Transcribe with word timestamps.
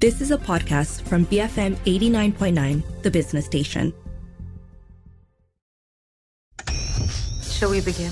This 0.00 0.22
is 0.22 0.30
a 0.30 0.38
podcast 0.38 1.02
from 1.02 1.26
BFM 1.26 1.76
89.9, 1.84 3.02
the 3.02 3.10
business 3.10 3.44
station. 3.44 3.92
Shall 7.42 7.68
we 7.68 7.82
begin? 7.82 8.10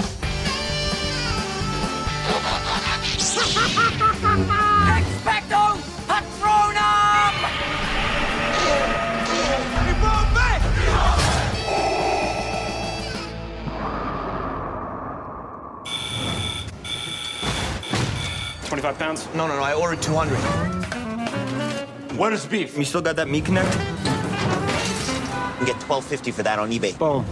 Expecto 4.99 5.81
Patronum! 6.05 7.35
Twenty-five 18.67 18.99
pounds. 18.99 19.27
No, 19.35 19.47
no, 19.47 19.57
no. 19.57 19.63
I 19.63 19.73
ordered 19.73 20.03
200. 20.03 20.78
What 22.19 22.33
is 22.33 22.45
beef? 22.45 22.77
You 22.77 22.85
still 22.85 23.01
got 23.01 23.15
that 23.15 23.29
meat 23.29 23.45
connect? 23.45 23.73
You 25.61 25.67
get 25.67 25.77
12.50 25.87 26.35
for 26.35 26.43
that 26.43 26.59
on 26.59 26.69
eBay. 26.73 26.99
Boom. 26.99 27.25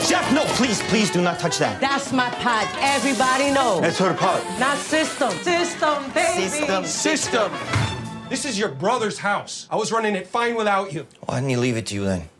Chef, 0.00 0.32
no, 0.32 0.44
please, 0.56 0.80
please 0.84 1.10
do 1.10 1.20
not 1.20 1.38
touch 1.38 1.58
that. 1.58 1.82
That's 1.82 2.12
my 2.14 2.30
pot. 2.30 2.66
Everybody 2.80 3.50
knows. 3.50 3.82
That's 3.82 3.98
her 3.98 4.14
pot. 4.14 4.42
Not 4.58 4.78
system. 4.78 5.32
System, 5.42 6.10
baby. 6.14 6.48
System. 6.48 6.84
System. 6.86 7.52
This 8.30 8.46
is 8.46 8.58
your 8.58 8.70
brother's 8.70 9.18
house. 9.18 9.68
I 9.70 9.76
was 9.76 9.92
running 9.92 10.14
it 10.14 10.26
fine 10.26 10.54
without 10.54 10.94
you. 10.94 11.06
Why 11.26 11.40
didn't 11.40 11.50
he 11.50 11.56
leave 11.56 11.76
it 11.76 11.84
to 11.88 11.94
you 11.94 12.06
then? 12.06 12.30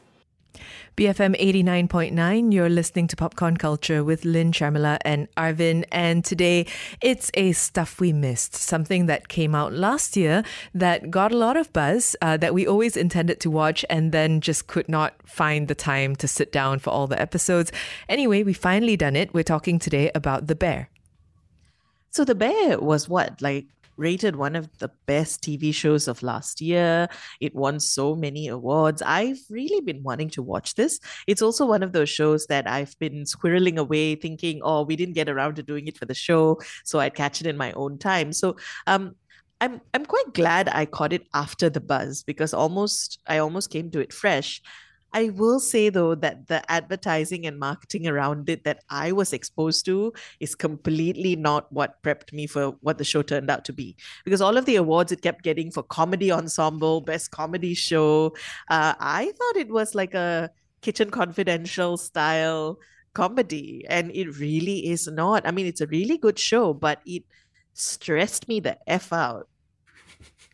BFM 0.97 1.35
89.9, 1.41 2.53
you're 2.53 2.69
listening 2.69 3.09
to 3.09 3.17
Popcorn 3.17 3.57
Culture 3.57 4.05
with 4.05 4.25
Lynn 4.25 4.53
Sharmila 4.53 4.99
and 5.05 5.27
Arvin. 5.35 5.85
And 5.91 6.25
today 6.25 6.67
it's 7.01 7.33
a 7.35 7.51
stuff 7.51 7.99
we 7.99 8.13
missed, 8.13 8.55
something 8.55 9.07
that 9.07 9.27
came 9.27 9.57
out 9.57 9.73
last 9.73 10.17
year 10.17 10.45
that 10.73 11.11
got 11.11 11.33
a 11.33 11.37
lot 11.37 11.57
of 11.57 11.73
buzz 11.73 12.15
uh, 12.23 12.37
that 12.37 12.55
we 12.55 12.65
always 12.65 12.97
intended 12.97 13.41
to 13.41 13.51
watch 13.51 13.85
and 13.91 14.13
then 14.13 14.41
just 14.41 14.69
could 14.69 14.89
not 14.89 15.15
find 15.27 15.67
the 15.67 15.75
time 15.75 16.15
to 16.15 16.29
sit 16.29 16.53
down 16.53 16.79
for 16.79 16.91
all 16.91 17.09
the 17.09 17.21
episodes. 17.21 17.73
Anyway, 18.09 18.45
we 18.45 18.53
finally 18.53 18.97
done 18.97 19.17
it. 19.17 19.35
We're 19.35 19.43
talking 19.43 19.81
today 19.81 20.13
about 20.15 20.47
The 20.47 20.55
Bear. 20.55 20.91
So 22.11 22.25
the 22.25 22.37
bear 22.37 22.79
was 22.79 23.09
what 23.09 23.43
like 23.43 23.67
rated 23.97 24.37
one 24.37 24.57
of 24.57 24.69
the 24.79 24.91
best 25.07 25.43
TV 25.43 25.75
shows 25.75 26.09
of 26.09 26.23
last 26.23 26.61
year. 26.61 27.09
It 27.41 27.55
won 27.55 27.81
so 27.81 28.15
many 28.15 28.49
awards. 28.49 29.03
I've 29.03 29.41
really 29.51 29.81
been 29.81 30.03
wanting 30.03 30.31
to 30.31 30.43
watch 30.43 30.75
this. 30.75 31.01
It's 31.27 31.43
also 31.43 31.67
one 31.67 31.83
of 31.83 31.93
those 31.93 32.09
shows 32.09 32.47
that 32.47 32.69
I've 32.69 32.99
been 32.99 33.25
squirreling 33.25 33.77
away 33.77 34.15
thinking, 34.15 34.61
oh, 34.63 34.83
we 34.83 34.97
didn't 34.97 35.15
get 35.15 35.29
around 35.29 35.57
to 35.57 35.63
doing 35.63 35.87
it 35.87 35.99
for 35.99 36.07
the 36.07 36.15
show, 36.15 36.61
so 36.85 37.01
I'd 37.01 37.15
catch 37.15 37.41
it 37.41 37.47
in 37.47 37.57
my 37.57 37.73
own 37.73 37.99
time. 37.99 38.33
So 38.33 38.57
um 38.87 39.15
I'm 39.61 39.81
I'm 39.95 40.05
quite 40.05 40.35
glad 40.35 40.69
I 40.69 40.85
caught 40.85 41.13
it 41.13 41.27
after 41.33 41.71
the 41.71 41.81
buzz 41.81 42.23
because 42.23 42.53
almost 42.53 43.21
I 43.27 43.39
almost 43.39 43.71
came 43.71 43.91
to 43.93 44.01
it 44.01 44.13
fresh. 44.13 44.61
I 45.15 45.31
will 45.31 45.61
say 45.61 45.89
though 45.91 46.15
that 46.17 46.49
the 46.49 46.69
advertising 46.71 47.47
and 47.47 47.59
marketing 47.59 48.09
around 48.09 48.49
it 48.51 48.65
that 48.65 48.81
I 48.91 49.13
was 49.13 49.33
exposed 49.33 49.85
to 49.87 50.13
is 50.41 50.57
completely 50.57 51.37
not 51.37 51.73
what 51.73 52.03
prepped 52.03 52.33
me 52.33 52.49
for 52.49 52.71
what 52.81 52.99
the 52.99 53.05
show 53.05 53.23
turned 53.23 53.49
out 53.51 53.65
to 53.67 53.73
be. 53.73 53.97
Because 54.25 54.41
all 54.41 54.57
of 54.57 54.67
the 54.67 54.77
awards 54.77 55.13
it 55.13 55.23
kept 55.23 55.45
getting 55.45 55.71
for 55.71 55.85
comedy 55.85 56.33
ensemble, 56.33 57.01
best 57.01 57.31
comedy 57.31 57.75
show, 57.75 58.35
uh, 58.69 58.95
I 58.99 59.33
thought 59.39 59.57
it 59.57 59.71
was 59.71 59.95
like 59.95 60.15
a 60.15 60.51
Kitchen 60.83 61.11
Confidential 61.11 61.97
style 61.97 62.79
comedy, 63.15 63.87
and 63.89 64.11
it 64.15 64.37
really 64.39 64.91
is 64.91 65.07
not. 65.07 65.47
I 65.47 65.53
mean, 65.53 65.67
it's 65.67 65.81
a 65.81 65.87
really 65.87 66.19
good 66.19 66.39
show, 66.39 66.75
but 66.75 67.01
it 67.07 67.23
stressed 67.73 68.49
me 68.49 68.61
the 68.61 68.77
f 68.87 69.13
out. 69.13 69.49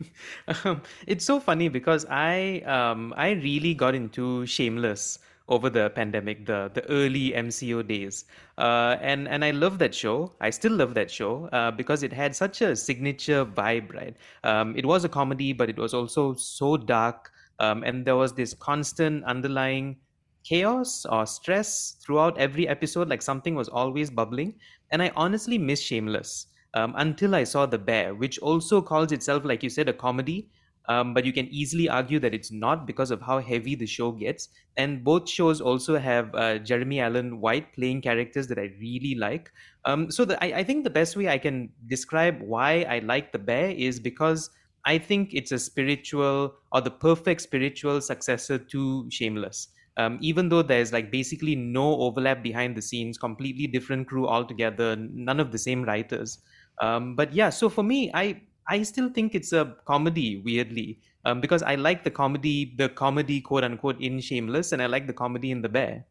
um, 0.64 0.82
it's 1.06 1.24
so 1.24 1.40
funny 1.40 1.68
because 1.68 2.06
I 2.08 2.60
um, 2.66 3.12
I 3.16 3.30
really 3.30 3.74
got 3.74 3.94
into 3.94 4.46
Shameless 4.46 5.18
over 5.48 5.68
the 5.68 5.90
pandemic, 5.90 6.46
the 6.46 6.70
the 6.72 6.84
early 6.88 7.34
MCO 7.34 7.82
days, 7.82 8.24
uh, 8.58 8.96
and 9.00 9.28
and 9.28 9.44
I 9.44 9.50
love 9.50 9.78
that 9.78 9.94
show. 9.94 10.34
I 10.40 10.50
still 10.50 10.72
love 10.72 10.94
that 10.94 11.10
show 11.10 11.46
uh, 11.52 11.70
because 11.70 12.02
it 12.02 12.12
had 12.12 12.34
such 12.36 12.62
a 12.62 12.76
signature 12.76 13.44
vibe, 13.44 13.92
right? 13.92 14.16
Um, 14.44 14.76
it 14.76 14.86
was 14.86 15.04
a 15.04 15.08
comedy, 15.08 15.52
but 15.52 15.68
it 15.68 15.78
was 15.78 15.92
also 15.94 16.34
so 16.34 16.76
dark, 16.76 17.30
um, 17.58 17.82
and 17.82 18.04
there 18.06 18.16
was 18.16 18.32
this 18.34 18.54
constant 18.54 19.24
underlying 19.24 19.96
chaos 20.44 21.04
or 21.04 21.26
stress 21.26 21.96
throughout 22.00 22.38
every 22.38 22.66
episode. 22.68 23.08
Like 23.08 23.22
something 23.22 23.54
was 23.54 23.68
always 23.68 24.10
bubbling, 24.10 24.54
and 24.90 25.02
I 25.02 25.12
honestly 25.16 25.58
miss 25.58 25.80
Shameless 25.82 26.46
um, 26.74 26.94
until 26.96 27.34
I 27.34 27.44
saw 27.44 27.66
The 27.66 27.78
Bear, 27.78 28.14
which 28.14 28.38
also 28.38 28.80
calls 28.82 29.12
itself, 29.12 29.44
like 29.44 29.62
you 29.62 29.70
said, 29.70 29.88
a 29.88 29.92
comedy. 29.92 30.50
Um, 30.88 31.14
but 31.14 31.24
you 31.24 31.32
can 31.32 31.46
easily 31.48 31.88
argue 31.88 32.18
that 32.18 32.34
it's 32.34 32.50
not 32.50 32.84
because 32.84 33.12
of 33.12 33.20
how 33.22 33.38
heavy 33.38 33.76
the 33.76 33.86
show 33.86 34.10
gets. 34.10 34.48
And 34.76 35.04
both 35.04 35.28
shows 35.28 35.60
also 35.60 35.98
have 35.98 36.34
uh, 36.34 36.58
Jeremy 36.58 37.00
Allen 37.00 37.40
White 37.40 37.72
playing 37.74 38.00
characters 38.00 38.48
that 38.48 38.58
I 38.58 38.72
really 38.80 39.14
like. 39.14 39.52
Um, 39.84 40.10
so 40.10 40.24
the, 40.24 40.42
I, 40.42 40.60
I 40.60 40.64
think 40.64 40.82
the 40.82 40.90
best 40.90 41.16
way 41.16 41.28
I 41.28 41.38
can 41.38 41.70
describe 41.86 42.40
why 42.40 42.82
I 42.88 43.00
like 43.00 43.30
The 43.30 43.38
Bear 43.38 43.70
is 43.70 44.00
because 44.00 44.50
I 44.84 44.98
think 44.98 45.32
it's 45.32 45.52
a 45.52 45.58
spiritual 45.58 46.54
or 46.72 46.80
the 46.80 46.90
perfect 46.90 47.42
spiritual 47.42 48.00
successor 48.00 48.58
to 48.58 49.08
Shameless. 49.10 49.68
Um, 49.96 50.18
even 50.22 50.48
though 50.48 50.62
there's 50.62 50.92
like 50.92 51.10
basically 51.10 51.54
no 51.54 52.00
overlap 52.00 52.42
behind 52.42 52.76
the 52.76 52.82
scenes, 52.82 53.18
completely 53.18 53.66
different 53.66 54.08
crew 54.08 54.26
altogether, 54.26 54.96
none 54.96 55.40
of 55.40 55.52
the 55.52 55.58
same 55.58 55.82
writers. 55.84 56.38
Um, 56.80 57.14
but 57.14 57.32
yeah, 57.32 57.50
so 57.50 57.68
for 57.68 57.82
me, 57.82 58.10
I 58.14 58.40
I 58.68 58.82
still 58.82 59.08
think 59.10 59.34
it's 59.34 59.52
a 59.52 59.76
comedy. 59.84 60.38
Weirdly, 60.38 60.98
um, 61.24 61.40
because 61.40 61.62
I 61.62 61.74
like 61.74 62.04
the 62.04 62.10
comedy, 62.10 62.74
the 62.76 62.88
comedy 62.88 63.40
quote 63.40 63.64
unquote 63.64 64.00
in 64.00 64.20
Shameless, 64.20 64.72
and 64.72 64.82
I 64.82 64.86
like 64.86 65.06
the 65.06 65.12
comedy 65.12 65.50
in 65.50 65.62
The 65.62 65.68
Bear. 65.68 66.04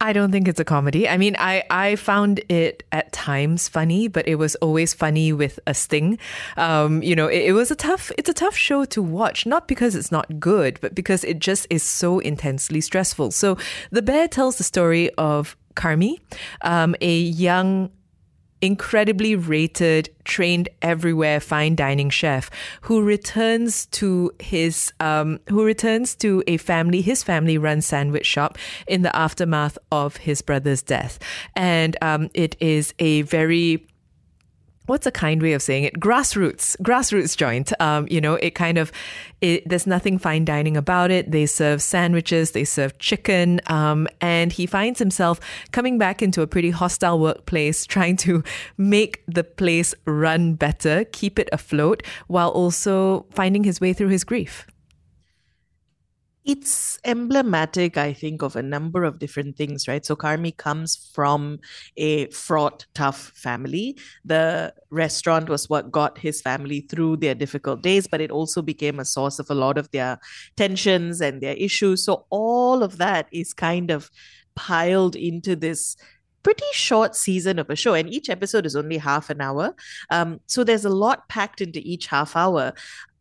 I 0.00 0.12
don't 0.12 0.32
think 0.32 0.48
it's 0.48 0.60
a 0.60 0.64
comedy. 0.64 1.08
I 1.08 1.16
mean, 1.16 1.36
I, 1.38 1.64
I 1.70 1.96
found 1.96 2.40
it 2.48 2.82
at 2.92 3.12
times 3.12 3.68
funny, 3.68 4.08
but 4.08 4.26
it 4.28 4.34
was 4.34 4.54
always 4.56 4.92
funny 4.92 5.32
with 5.32 5.58
a 5.66 5.72
sting. 5.72 6.18
Um, 6.56 7.02
you 7.02 7.16
know, 7.16 7.26
it, 7.26 7.44
it 7.46 7.52
was 7.52 7.70
a 7.70 7.76
tough 7.76 8.10
it's 8.18 8.28
a 8.28 8.34
tough 8.34 8.56
show 8.56 8.84
to 8.86 9.02
watch, 9.02 9.46
not 9.46 9.66
because 9.68 9.94
it's 9.94 10.12
not 10.12 10.40
good, 10.40 10.78
but 10.80 10.94
because 10.94 11.24
it 11.24 11.38
just 11.38 11.66
is 11.70 11.82
so 11.82 12.18
intensely 12.18 12.80
stressful. 12.80 13.30
So 13.30 13.56
the 13.90 14.02
bear 14.02 14.28
tells 14.28 14.58
the 14.58 14.64
story 14.64 15.10
of 15.14 15.56
Carmy, 15.74 16.20
um, 16.62 16.94
a 17.00 17.18
young 17.18 17.90
incredibly 18.64 19.36
rated, 19.36 20.08
trained 20.24 20.70
everywhere 20.80 21.38
fine 21.38 21.76
dining 21.76 22.08
chef 22.08 22.50
who 22.80 23.02
returns 23.02 23.84
to 23.86 24.32
his 24.38 24.90
um, 25.00 25.38
who 25.50 25.62
returns 25.62 26.14
to 26.14 26.42
a 26.46 26.56
family 26.56 27.02
his 27.02 27.22
family 27.22 27.58
run 27.58 27.82
sandwich 27.82 28.24
shop 28.24 28.56
in 28.86 29.02
the 29.02 29.14
aftermath 29.14 29.76
of 29.92 30.16
his 30.16 30.40
brother's 30.40 30.82
death, 30.82 31.18
and 31.54 31.96
um, 32.00 32.30
it 32.32 32.56
is 32.58 32.94
a 32.98 33.20
very 33.22 33.86
what's 34.86 35.06
a 35.06 35.10
kind 35.10 35.42
way 35.42 35.52
of 35.52 35.62
saying 35.62 35.84
it? 35.84 35.94
Grassroots 35.94 36.76
grassroots 36.78 37.36
joint. 37.36 37.72
Um, 37.80 38.06
you 38.10 38.20
know 38.20 38.34
it 38.34 38.54
kind 38.54 38.78
of 38.78 38.92
it, 39.40 39.68
there's 39.68 39.86
nothing 39.86 40.18
fine 40.18 40.44
dining 40.44 40.76
about 40.76 41.10
it. 41.10 41.30
They 41.30 41.46
serve 41.46 41.82
sandwiches 41.82 42.52
they 42.52 42.64
serve 42.64 42.98
chicken 42.98 43.60
um, 43.66 44.08
and 44.20 44.52
he 44.52 44.66
finds 44.66 44.98
himself 44.98 45.40
coming 45.72 45.98
back 45.98 46.22
into 46.22 46.42
a 46.42 46.46
pretty 46.46 46.70
hostile 46.70 47.18
workplace 47.18 47.86
trying 47.94 48.16
to 48.18 48.42
make 48.76 49.22
the 49.26 49.44
place 49.44 49.94
run 50.04 50.54
better 50.54 51.04
keep 51.12 51.38
it 51.38 51.48
afloat 51.52 52.02
while 52.26 52.50
also 52.50 53.26
finding 53.30 53.64
his 53.64 53.80
way 53.80 53.92
through 53.92 54.08
his 54.08 54.24
grief 54.24 54.66
it's 56.44 56.98
emblematic, 57.04 57.96
I 57.96 58.12
think, 58.12 58.42
of 58.42 58.54
a 58.54 58.62
number 58.62 59.02
of 59.02 59.18
different 59.18 59.56
things, 59.56 59.88
right? 59.88 60.04
So 60.04 60.14
Carmy 60.14 60.54
comes 60.54 61.10
from 61.14 61.58
a 61.96 62.26
fraught, 62.30 62.84
tough 62.94 63.32
family. 63.34 63.96
The 64.26 64.74
restaurant 64.90 65.48
was 65.48 65.70
what 65.70 65.90
got 65.90 66.18
his 66.18 66.42
family 66.42 66.82
through 66.82 67.16
their 67.16 67.34
difficult 67.34 67.82
days, 67.82 68.06
but 68.06 68.20
it 68.20 68.30
also 68.30 68.60
became 68.60 69.00
a 69.00 69.06
source 69.06 69.38
of 69.38 69.50
a 69.50 69.54
lot 69.54 69.78
of 69.78 69.90
their 69.90 70.18
tensions 70.56 71.22
and 71.22 71.40
their 71.40 71.54
issues. 71.54 72.04
So 72.04 72.26
all 72.28 72.82
of 72.82 72.98
that 72.98 73.26
is 73.32 73.54
kind 73.54 73.90
of 73.90 74.10
piled 74.54 75.16
into 75.16 75.56
this 75.56 75.96
pretty 76.42 76.64
short 76.72 77.16
season 77.16 77.58
of 77.58 77.70
a 77.70 77.76
show 77.76 77.94
and 77.94 78.12
each 78.12 78.28
episode 78.28 78.66
is 78.66 78.76
only 78.76 78.98
half 78.98 79.30
an 79.30 79.40
hour 79.40 79.74
um, 80.10 80.38
so 80.46 80.62
there's 80.62 80.84
a 80.84 80.90
lot 80.90 81.26
packed 81.30 81.62
into 81.62 81.80
each 81.82 82.06
half 82.06 82.36
hour 82.36 82.74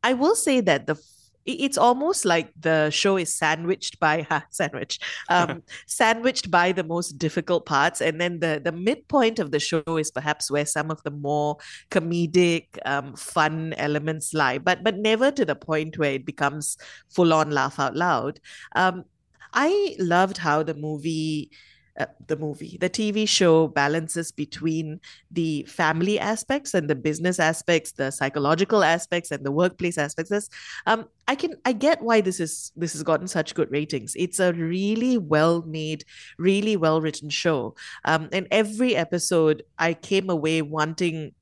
i 0.03 0.11
will 0.11 0.35
say 0.35 0.59
that 0.59 0.87
the 0.87 1.01
it's 1.45 1.77
almost 1.77 2.25
like 2.25 2.51
the 2.59 2.89
show 2.89 3.17
is 3.17 3.35
sandwiched 3.35 3.99
by 3.99 4.25
sandwich 4.49 4.99
um, 5.29 5.63
sandwiched 5.87 6.49
by 6.49 6.71
the 6.71 6.83
most 6.83 7.17
difficult 7.17 7.65
parts 7.65 8.01
and 8.01 8.19
then 8.19 8.39
the 8.39 8.61
the 8.63 8.71
midpoint 8.71 9.39
of 9.39 9.51
the 9.51 9.59
show 9.59 9.83
is 9.97 10.11
perhaps 10.11 10.49
where 10.49 10.65
some 10.65 10.89
of 10.89 11.01
the 11.03 11.11
more 11.11 11.57
comedic 11.91 12.67
um, 12.85 13.15
fun 13.15 13.73
elements 13.77 14.33
lie 14.33 14.57
but 14.57 14.83
but 14.83 14.97
never 14.97 15.31
to 15.31 15.45
the 15.45 15.55
point 15.55 15.97
where 15.97 16.13
it 16.13 16.25
becomes 16.25 16.77
full 17.09 17.33
on 17.33 17.51
laugh 17.51 17.79
out 17.79 17.95
loud. 17.95 18.39
Um, 18.75 19.05
i 19.53 19.95
loved 19.99 20.37
how 20.37 20.63
the 20.63 20.73
movie 20.73 21.51
uh, 21.99 22.05
the 22.27 22.35
movie. 22.35 22.77
The 22.79 22.89
TV 22.89 23.27
show 23.27 23.67
balances 23.67 24.31
between 24.31 24.99
the 25.29 25.63
family 25.63 26.19
aspects 26.19 26.73
and 26.73 26.89
the 26.89 26.95
business 26.95 27.39
aspects, 27.39 27.91
the 27.91 28.11
psychological 28.11 28.83
aspects 28.83 29.31
and 29.31 29.45
the 29.45 29.51
workplace 29.51 29.97
aspects. 29.97 30.49
Um, 30.85 31.07
I 31.27 31.35
can 31.35 31.55
I 31.65 31.73
get 31.73 32.01
why 32.01 32.21
this 32.21 32.39
is 32.39 32.71
this 32.75 32.93
has 32.93 33.03
gotten 33.03 33.27
such 33.27 33.53
good 33.53 33.71
ratings. 33.71 34.15
It's 34.15 34.39
a 34.39 34.53
really 34.53 35.17
well 35.17 35.61
made, 35.63 36.03
really 36.37 36.75
well 36.77 36.99
written 36.99 37.29
show. 37.29 37.75
Um, 38.05 38.29
and 38.31 38.47
every 38.49 38.95
episode, 38.95 39.63
I 39.77 39.93
came 39.93 40.29
away 40.29 40.61
wanting 40.61 41.33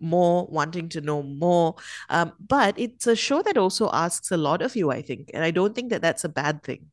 more, 0.00 0.46
wanting 0.46 0.88
to 0.90 1.00
know 1.00 1.22
more. 1.22 1.76
Um, 2.08 2.32
but 2.48 2.78
it's 2.78 3.06
a 3.06 3.14
show 3.14 3.42
that 3.42 3.56
also 3.56 3.90
asks 3.92 4.30
a 4.30 4.36
lot 4.36 4.62
of 4.62 4.74
you, 4.74 4.90
I 4.90 5.02
think, 5.02 5.30
and 5.34 5.44
I 5.44 5.50
don't 5.50 5.74
think 5.74 5.90
that 5.90 6.02
that's 6.02 6.24
a 6.24 6.28
bad 6.28 6.62
thing. 6.62 6.86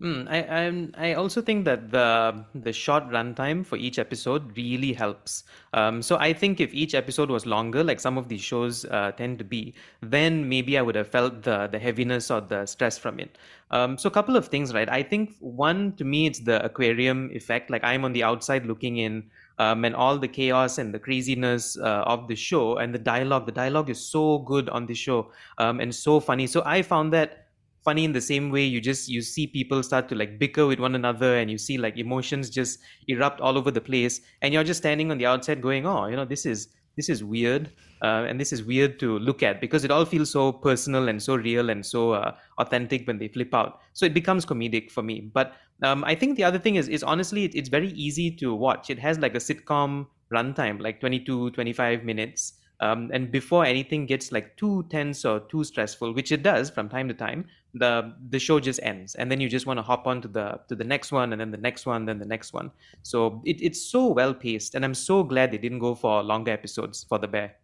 Mm, 0.00 0.28
I 0.30 0.42
I'm, 0.44 0.94
I 0.96 1.12
also 1.12 1.42
think 1.42 1.66
that 1.66 1.90
the 1.90 2.42
the 2.54 2.72
short 2.72 3.04
runtime 3.10 3.66
for 3.66 3.76
each 3.76 3.98
episode 3.98 4.56
really 4.56 4.94
helps. 4.94 5.44
Um, 5.74 6.00
so 6.00 6.16
I 6.16 6.32
think 6.32 6.58
if 6.58 6.72
each 6.72 6.94
episode 6.94 7.28
was 7.28 7.44
longer, 7.44 7.84
like 7.84 8.00
some 8.00 8.16
of 8.16 8.26
these 8.28 8.40
shows 8.40 8.86
uh, 8.86 9.12
tend 9.12 9.38
to 9.40 9.44
be, 9.44 9.74
then 10.00 10.48
maybe 10.48 10.78
I 10.78 10.82
would 10.82 10.94
have 10.94 11.08
felt 11.08 11.42
the 11.42 11.66
the 11.66 11.78
heaviness 11.78 12.30
or 12.30 12.40
the 12.40 12.64
stress 12.64 12.96
from 12.96 13.20
it. 13.20 13.36
Um, 13.70 13.98
so 13.98 14.08
a 14.08 14.10
couple 14.10 14.36
of 14.36 14.48
things, 14.48 14.72
right? 14.72 14.88
I 14.88 15.02
think 15.02 15.36
one 15.40 15.92
to 15.96 16.04
me 16.04 16.26
it's 16.26 16.40
the 16.40 16.64
aquarium 16.64 17.28
effect. 17.34 17.68
Like 17.68 17.84
I'm 17.84 18.02
on 18.06 18.14
the 18.14 18.22
outside 18.22 18.64
looking 18.64 18.96
in, 18.96 19.24
um, 19.58 19.84
and 19.84 19.94
all 19.94 20.16
the 20.16 20.28
chaos 20.28 20.78
and 20.78 20.94
the 20.94 20.98
craziness 20.98 21.76
uh, 21.76 22.04
of 22.06 22.26
the 22.26 22.36
show 22.36 22.78
and 22.78 22.94
the 22.94 22.98
dialogue. 22.98 23.44
The 23.44 23.52
dialogue 23.52 23.90
is 23.90 24.00
so 24.00 24.38
good 24.38 24.70
on 24.70 24.86
the 24.86 24.94
show 24.94 25.30
um, 25.58 25.78
and 25.78 25.94
so 25.94 26.20
funny. 26.20 26.46
So 26.46 26.62
I 26.64 26.80
found 26.80 27.12
that 27.12 27.49
funny 27.84 28.04
in 28.04 28.12
the 28.12 28.20
same 28.20 28.50
way. 28.50 28.64
You 28.64 28.80
just 28.80 29.08
you 29.08 29.22
see 29.22 29.46
people 29.46 29.82
start 29.82 30.08
to 30.10 30.14
like 30.14 30.38
bicker 30.38 30.66
with 30.66 30.80
one 30.80 30.94
another 30.94 31.36
and 31.36 31.50
you 31.50 31.58
see 31.58 31.78
like 31.78 31.96
emotions 31.96 32.50
just 32.50 32.78
erupt 33.08 33.40
all 33.40 33.56
over 33.58 33.70
the 33.70 33.80
place 33.80 34.20
and 34.42 34.52
you're 34.52 34.64
just 34.64 34.78
standing 34.80 35.10
on 35.10 35.18
the 35.18 35.26
outside 35.26 35.60
going 35.60 35.86
oh 35.86 36.06
you 36.06 36.16
know 36.16 36.24
this 36.24 36.44
is 36.46 36.68
this 36.96 37.08
is 37.08 37.24
weird 37.24 37.72
uh, 38.02 38.24
and 38.28 38.40
this 38.40 38.52
is 38.52 38.62
weird 38.64 38.98
to 38.98 39.18
look 39.18 39.42
at 39.42 39.60
because 39.60 39.84
it 39.84 39.90
all 39.90 40.04
feels 40.04 40.30
so 40.30 40.52
personal 40.52 41.08
and 41.08 41.22
so 41.22 41.36
real 41.36 41.70
and 41.70 41.84
so 41.84 42.12
uh, 42.12 42.34
authentic 42.58 43.06
when 43.06 43.18
they 43.18 43.28
flip 43.28 43.54
out. 43.54 43.80
So 43.92 44.06
it 44.06 44.14
becomes 44.14 44.44
comedic 44.44 44.90
for 44.90 45.02
me. 45.02 45.30
But 45.32 45.54
um, 45.82 46.04
i 46.04 46.14
think 46.14 46.36
the 46.36 46.44
other 46.44 46.58
thing 46.58 46.76
is 46.76 46.88
is 46.88 47.02
honestly 47.02 47.44
it, 47.44 47.54
it's 47.54 47.68
very 47.68 47.90
easy 47.92 48.30
to 48.36 48.54
watch. 48.54 48.90
It 48.90 48.98
has 48.98 49.18
like 49.18 49.34
a 49.34 49.38
sitcom 49.38 50.06
runtime 50.32 50.80
like 50.80 51.00
22 51.00 51.50
25 51.50 52.04
minutes 52.04 52.52
um, 52.80 53.10
and 53.12 53.30
before 53.30 53.64
anything 53.64 54.06
gets 54.06 54.32
like 54.32 54.56
too 54.56 54.84
tense 54.90 55.24
or 55.24 55.40
too 55.40 55.64
stressful 55.64 56.14
which 56.14 56.32
it 56.32 56.42
does 56.42 56.70
from 56.70 56.88
time 56.88 57.08
to 57.08 57.14
time 57.14 57.44
the 57.74 58.14
the 58.30 58.38
show 58.38 58.58
just 58.58 58.80
ends. 58.82 59.14
And 59.14 59.30
then 59.30 59.40
you 59.40 59.48
just 59.48 59.66
want 59.66 59.78
to 59.78 59.82
hop 59.82 60.06
on 60.06 60.20
to 60.22 60.28
the 60.28 60.60
to 60.68 60.74
the 60.74 60.84
next 60.84 61.12
one 61.12 61.32
and 61.32 61.40
then 61.40 61.50
the 61.50 61.56
next 61.56 61.86
one 61.86 62.04
then 62.04 62.18
the 62.18 62.26
next 62.26 62.52
one. 62.52 62.70
So 63.02 63.42
it, 63.44 63.62
it's 63.62 63.80
so 63.80 64.08
well 64.08 64.34
paced 64.34 64.74
and 64.74 64.84
i'm 64.84 64.94
so 64.94 65.22
glad 65.22 65.52
they 65.52 65.58
didn't 65.58 65.78
go 65.78 65.94
for 65.94 66.22
longer 66.22 66.52
episodes 66.52 67.04
for 67.08 67.18
the 67.18 67.28
bear 67.28 67.54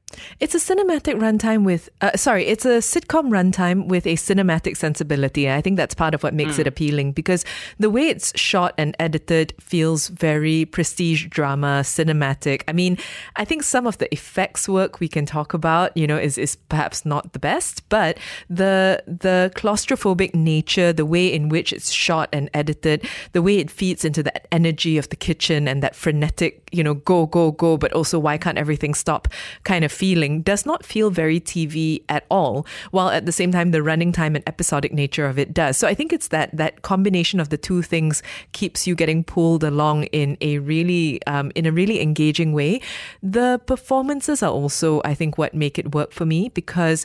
it's 0.40 0.54
a 0.54 0.58
cinematic 0.58 1.14
runtime 1.14 1.64
with, 1.64 1.88
uh, 2.00 2.16
sorry, 2.16 2.46
it's 2.46 2.64
a 2.64 2.78
sitcom 2.78 3.28
runtime 3.28 3.86
with 3.88 4.06
a 4.06 4.14
cinematic 4.14 4.76
sensibility. 4.76 5.50
I 5.50 5.60
think 5.60 5.76
that's 5.76 5.94
part 5.94 6.14
of 6.14 6.22
what 6.22 6.34
makes 6.34 6.56
mm. 6.56 6.60
it 6.60 6.66
appealing 6.66 7.12
because 7.12 7.44
the 7.78 7.90
way 7.90 8.08
it's 8.08 8.36
shot 8.38 8.74
and 8.78 8.96
edited 8.98 9.54
feels 9.60 10.08
very 10.08 10.64
prestige 10.64 11.26
drama, 11.26 11.82
cinematic. 11.82 12.62
I 12.68 12.72
mean, 12.72 12.98
I 13.36 13.44
think 13.44 13.62
some 13.62 13.86
of 13.86 13.98
the 13.98 14.12
effects 14.12 14.68
work 14.68 15.00
we 15.00 15.08
can 15.08 15.26
talk 15.26 15.54
about, 15.54 15.96
you 15.96 16.06
know, 16.06 16.18
is, 16.18 16.38
is 16.38 16.56
perhaps 16.56 17.04
not 17.04 17.32
the 17.32 17.38
best, 17.38 17.88
but 17.88 18.18
the 18.48 19.02
the 19.06 19.52
claustrophobic 19.54 20.34
nature, 20.34 20.92
the 20.92 21.06
way 21.06 21.32
in 21.32 21.48
which 21.48 21.72
it's 21.72 21.90
shot 21.90 22.28
and 22.32 22.50
edited, 22.54 23.06
the 23.32 23.42
way 23.42 23.58
it 23.58 23.70
feeds 23.70 24.04
into 24.04 24.22
that 24.22 24.46
energy 24.52 24.98
of 24.98 25.08
the 25.08 25.16
kitchen 25.16 25.68
and 25.68 25.82
that 25.82 25.94
frenetic, 25.94 26.68
you 26.72 26.82
know, 26.82 26.94
go, 26.94 27.26
go, 27.26 27.52
go, 27.52 27.76
but 27.76 27.92
also 27.92 28.18
why 28.18 28.38
can't 28.38 28.58
everything 28.58 28.94
stop 28.94 29.28
kind 29.64 29.84
of 29.84 29.92
feeling 29.92 30.06
does 30.14 30.67
not 30.67 30.85
feel 30.85 31.11
very 31.11 31.41
TV 31.41 32.05
at 32.08 32.25
all, 32.31 32.67
while 32.91 33.08
at 33.08 33.26
the 33.26 33.32
same 33.32 33.53
time 33.53 33.70
the 33.70 33.82
running 33.82 34.12
time 34.12 34.37
and 34.37 34.47
episodic 34.49 34.93
nature 34.93 35.26
of 35.26 35.38
it 35.38 35.53
does. 35.53 35.76
So 35.76 35.88
I 35.88 35.94
think 35.94 36.12
it's 36.12 36.29
that 36.29 36.56
that 36.56 36.82
combination 36.82 37.41
of 37.41 37.49
the 37.49 37.58
two 37.58 37.82
things 37.82 38.23
keeps 38.53 38.87
you 38.87 38.94
getting 38.94 39.25
pulled 39.25 39.64
along 39.64 40.05
in 40.05 40.37
a 40.41 40.58
really 40.58 41.25
um, 41.26 41.50
in 41.55 41.67
a 41.67 41.73
really 41.73 42.00
engaging 42.00 42.53
way. 42.53 42.81
The 43.23 43.61
performances 43.67 44.43
are 44.43 44.53
also, 44.53 45.00
I 45.05 45.14
think, 45.14 45.38
what 45.38 45.55
make 45.55 45.79
it 45.79 45.94
work 45.94 46.12
for 46.12 46.26
me 46.26 46.50
because 46.50 47.05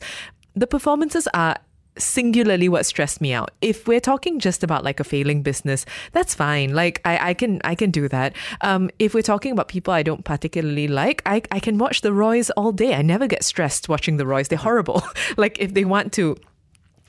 the 0.56 0.68
performances 0.68 1.28
are 1.34 1.56
singularly 1.98 2.70
what 2.70 2.86
stressed 2.86 3.22
me 3.22 3.34
out. 3.34 3.52
If 3.62 3.88
we're 3.88 4.00
talking 4.00 4.40
just 4.40 4.64
about 4.64 4.84
like 4.84 5.00
a 5.00 5.04
failing 5.04 5.44
business, 5.44 5.86
that's 6.12 6.34
fine. 6.34 6.74
Like 6.74 7.02
I, 7.06 7.30
I 7.30 7.34
can 7.34 7.62
I 7.64 7.76
can 7.76 7.92
do 7.92 8.08
that. 8.10 8.34
Um, 8.62 8.90
if 9.00 9.14
we're 9.14 9.22
talking 9.22 9.52
about 9.52 9.68
people 9.68 9.94
I 9.94 10.04
don't 10.04 10.24
particularly 10.24 10.88
like, 10.88 11.22
I, 11.26 11.42
I 11.52 11.60
can 11.60 11.78
watch 11.78 12.02
the 12.02 12.14
Roys 12.14 12.50
all 12.52 12.72
day. 12.72 12.96
I 12.96 13.02
never 13.02 13.28
get 13.28 13.44
stressed 13.44 13.90
watching 13.90 14.18
the 14.18 14.26
Roys. 14.26 14.48
They're 14.48 14.58
horrible. 14.58 15.04
like 15.38 15.60
if 15.60 15.74
they 15.74 15.86
want 15.86 16.14
to 16.14 16.38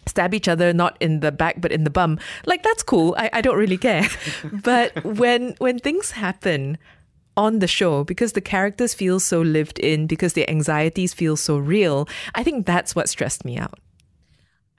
stab 0.07 0.35
each 0.35 0.49
other 0.49 0.73
not 0.73 0.97
in 0.99 1.21
the 1.21 1.31
back 1.31 1.61
but 1.61 1.71
in 1.71 1.85
the 1.85 1.91
bum 1.91 2.19
like 2.45 2.65
that's 2.65 2.83
cool 2.83 3.15
i, 3.19 3.31
I 3.35 3.41
don't 3.41 3.57
really 3.57 3.79
care 3.79 4.05
but 4.53 5.05
when 5.05 5.55
when 5.59 5.79
things 5.79 6.11
happen 6.11 6.77
on 7.37 7.61
the 7.61 7.69
show 7.69 8.03
because 8.03 8.33
the 8.33 8.41
characters 8.41 8.95
feel 8.95 9.21
so 9.21 9.41
lived 9.41 9.79
in 9.79 10.09
because 10.09 10.33
their 10.33 10.51
anxieties 10.51 11.15
feel 11.15 11.37
so 11.37 11.57
real 11.57 12.09
i 12.35 12.43
think 12.43 12.67
that's 12.67 12.97
what 12.97 13.09
stressed 13.09 13.45
me 13.45 13.57
out 13.57 13.79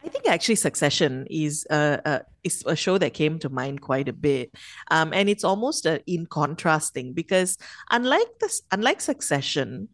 I 0.03 0.09
think 0.09 0.27
actually 0.27 0.55
Succession 0.55 1.25
is 1.29 1.65
a, 1.69 2.01
a, 2.05 2.21
is 2.43 2.63
a 2.65 2.75
show 2.75 2.97
that 2.97 3.13
came 3.13 3.39
to 3.39 3.49
mind 3.49 3.81
quite 3.81 4.09
a 4.09 4.13
bit, 4.13 4.53
um, 4.91 5.13
and 5.13 5.29
it's 5.29 5.43
almost 5.43 5.85
a 5.85 6.03
in 6.05 6.25
contrast 6.25 6.93
thing 6.93 7.13
because 7.13 7.57
unlike 7.89 8.27
this, 8.39 8.61
unlike 8.71 8.99
Succession, 8.99 9.87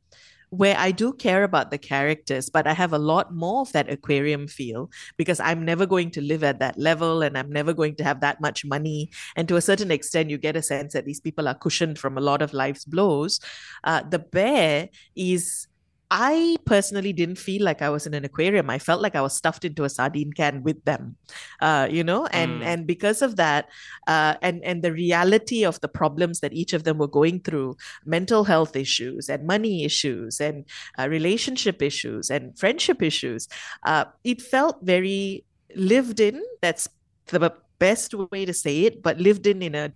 where 0.50 0.76
I 0.78 0.92
do 0.92 1.14
care 1.14 1.44
about 1.44 1.70
the 1.72 1.78
characters, 1.78 2.50
but 2.50 2.66
I 2.66 2.74
have 2.74 2.94
a 2.94 2.98
lot 2.98 3.34
more 3.34 3.62
of 3.62 3.72
that 3.74 3.92
aquarium 3.92 4.48
feel 4.48 4.90
because 5.18 5.40
I'm 5.40 5.64
never 5.64 5.86
going 5.86 6.12
to 6.12 6.22
live 6.22 6.44
at 6.44 6.60
that 6.60 6.78
level 6.78 7.22
and 7.22 7.38
I'm 7.38 7.52
never 7.52 7.74
going 7.74 7.96
to 7.98 8.04
have 8.04 8.22
that 8.22 8.42
much 8.42 8.66
money. 8.66 9.12
And 9.36 9.48
to 9.48 9.58
a 9.58 9.62
certain 9.62 9.92
extent, 9.92 10.30
you 10.30 10.38
get 10.38 10.56
a 10.56 10.64
sense 10.64 10.94
that 10.94 11.06
these 11.06 11.20
people 11.20 11.48
are 11.48 11.54
cushioned 11.54 12.00
from 12.00 12.18
a 12.18 12.22
lot 12.22 12.42
of 12.42 12.54
life's 12.54 12.86
blows. 12.86 13.40
Uh, 13.84 14.02
the 14.10 14.20
bear 14.20 14.90
is 15.16 15.68
I 16.12 16.58
personally 16.66 17.14
didn't 17.14 17.38
feel 17.38 17.64
like 17.64 17.84
I 17.84 17.90
was 17.90 18.08
in 18.08 18.16
an 18.16 18.26
aquarium. 18.26 18.70
I 18.70 18.80
felt 18.80 19.02
like 19.02 19.16
I 19.16 19.22
was 19.22 19.36
stuffed 19.36 19.64
into 19.64 19.84
a 19.84 19.90
sardine 19.90 20.34
can 20.34 20.64
with 20.64 20.84
them, 20.84 21.18
uh, 21.62 21.88
you 21.90 22.04
know, 22.04 22.26
and 22.28 22.62
mm. 22.62 22.66
and 22.66 22.88
because 22.88 23.22
of 23.22 23.36
that, 23.36 23.70
uh, 24.08 24.34
and 24.42 24.64
and 24.64 24.82
the 24.82 24.92
reality 24.92 25.64
of 25.64 25.80
the 25.82 25.88
problems 25.88 26.40
that 26.40 26.52
each 26.52 26.74
of 26.74 26.84
them 26.84 26.98
were 26.98 27.08
going 27.08 27.42
through, 27.42 27.78
mental 28.06 28.44
health 28.44 28.76
issues 28.76 29.30
and 29.30 29.46
money 29.46 29.86
issues 29.86 30.40
and 30.40 30.66
uh, 30.98 31.08
relationship 31.08 31.82
issues 31.82 32.32
and 32.32 32.58
friendship 32.58 33.04
issues, 33.04 33.48
uh, 33.84 34.06
it 34.24 34.42
felt 34.42 34.78
very 34.82 35.46
lived 35.76 36.20
in. 36.20 36.44
That's 36.62 36.90
the 37.28 37.54
best 37.78 38.16
way 38.32 38.46
to 38.46 38.54
say 38.54 38.86
it, 38.86 39.04
but 39.04 39.20
lived 39.20 39.46
in 39.46 39.62
in 39.62 39.76
a 39.76 39.94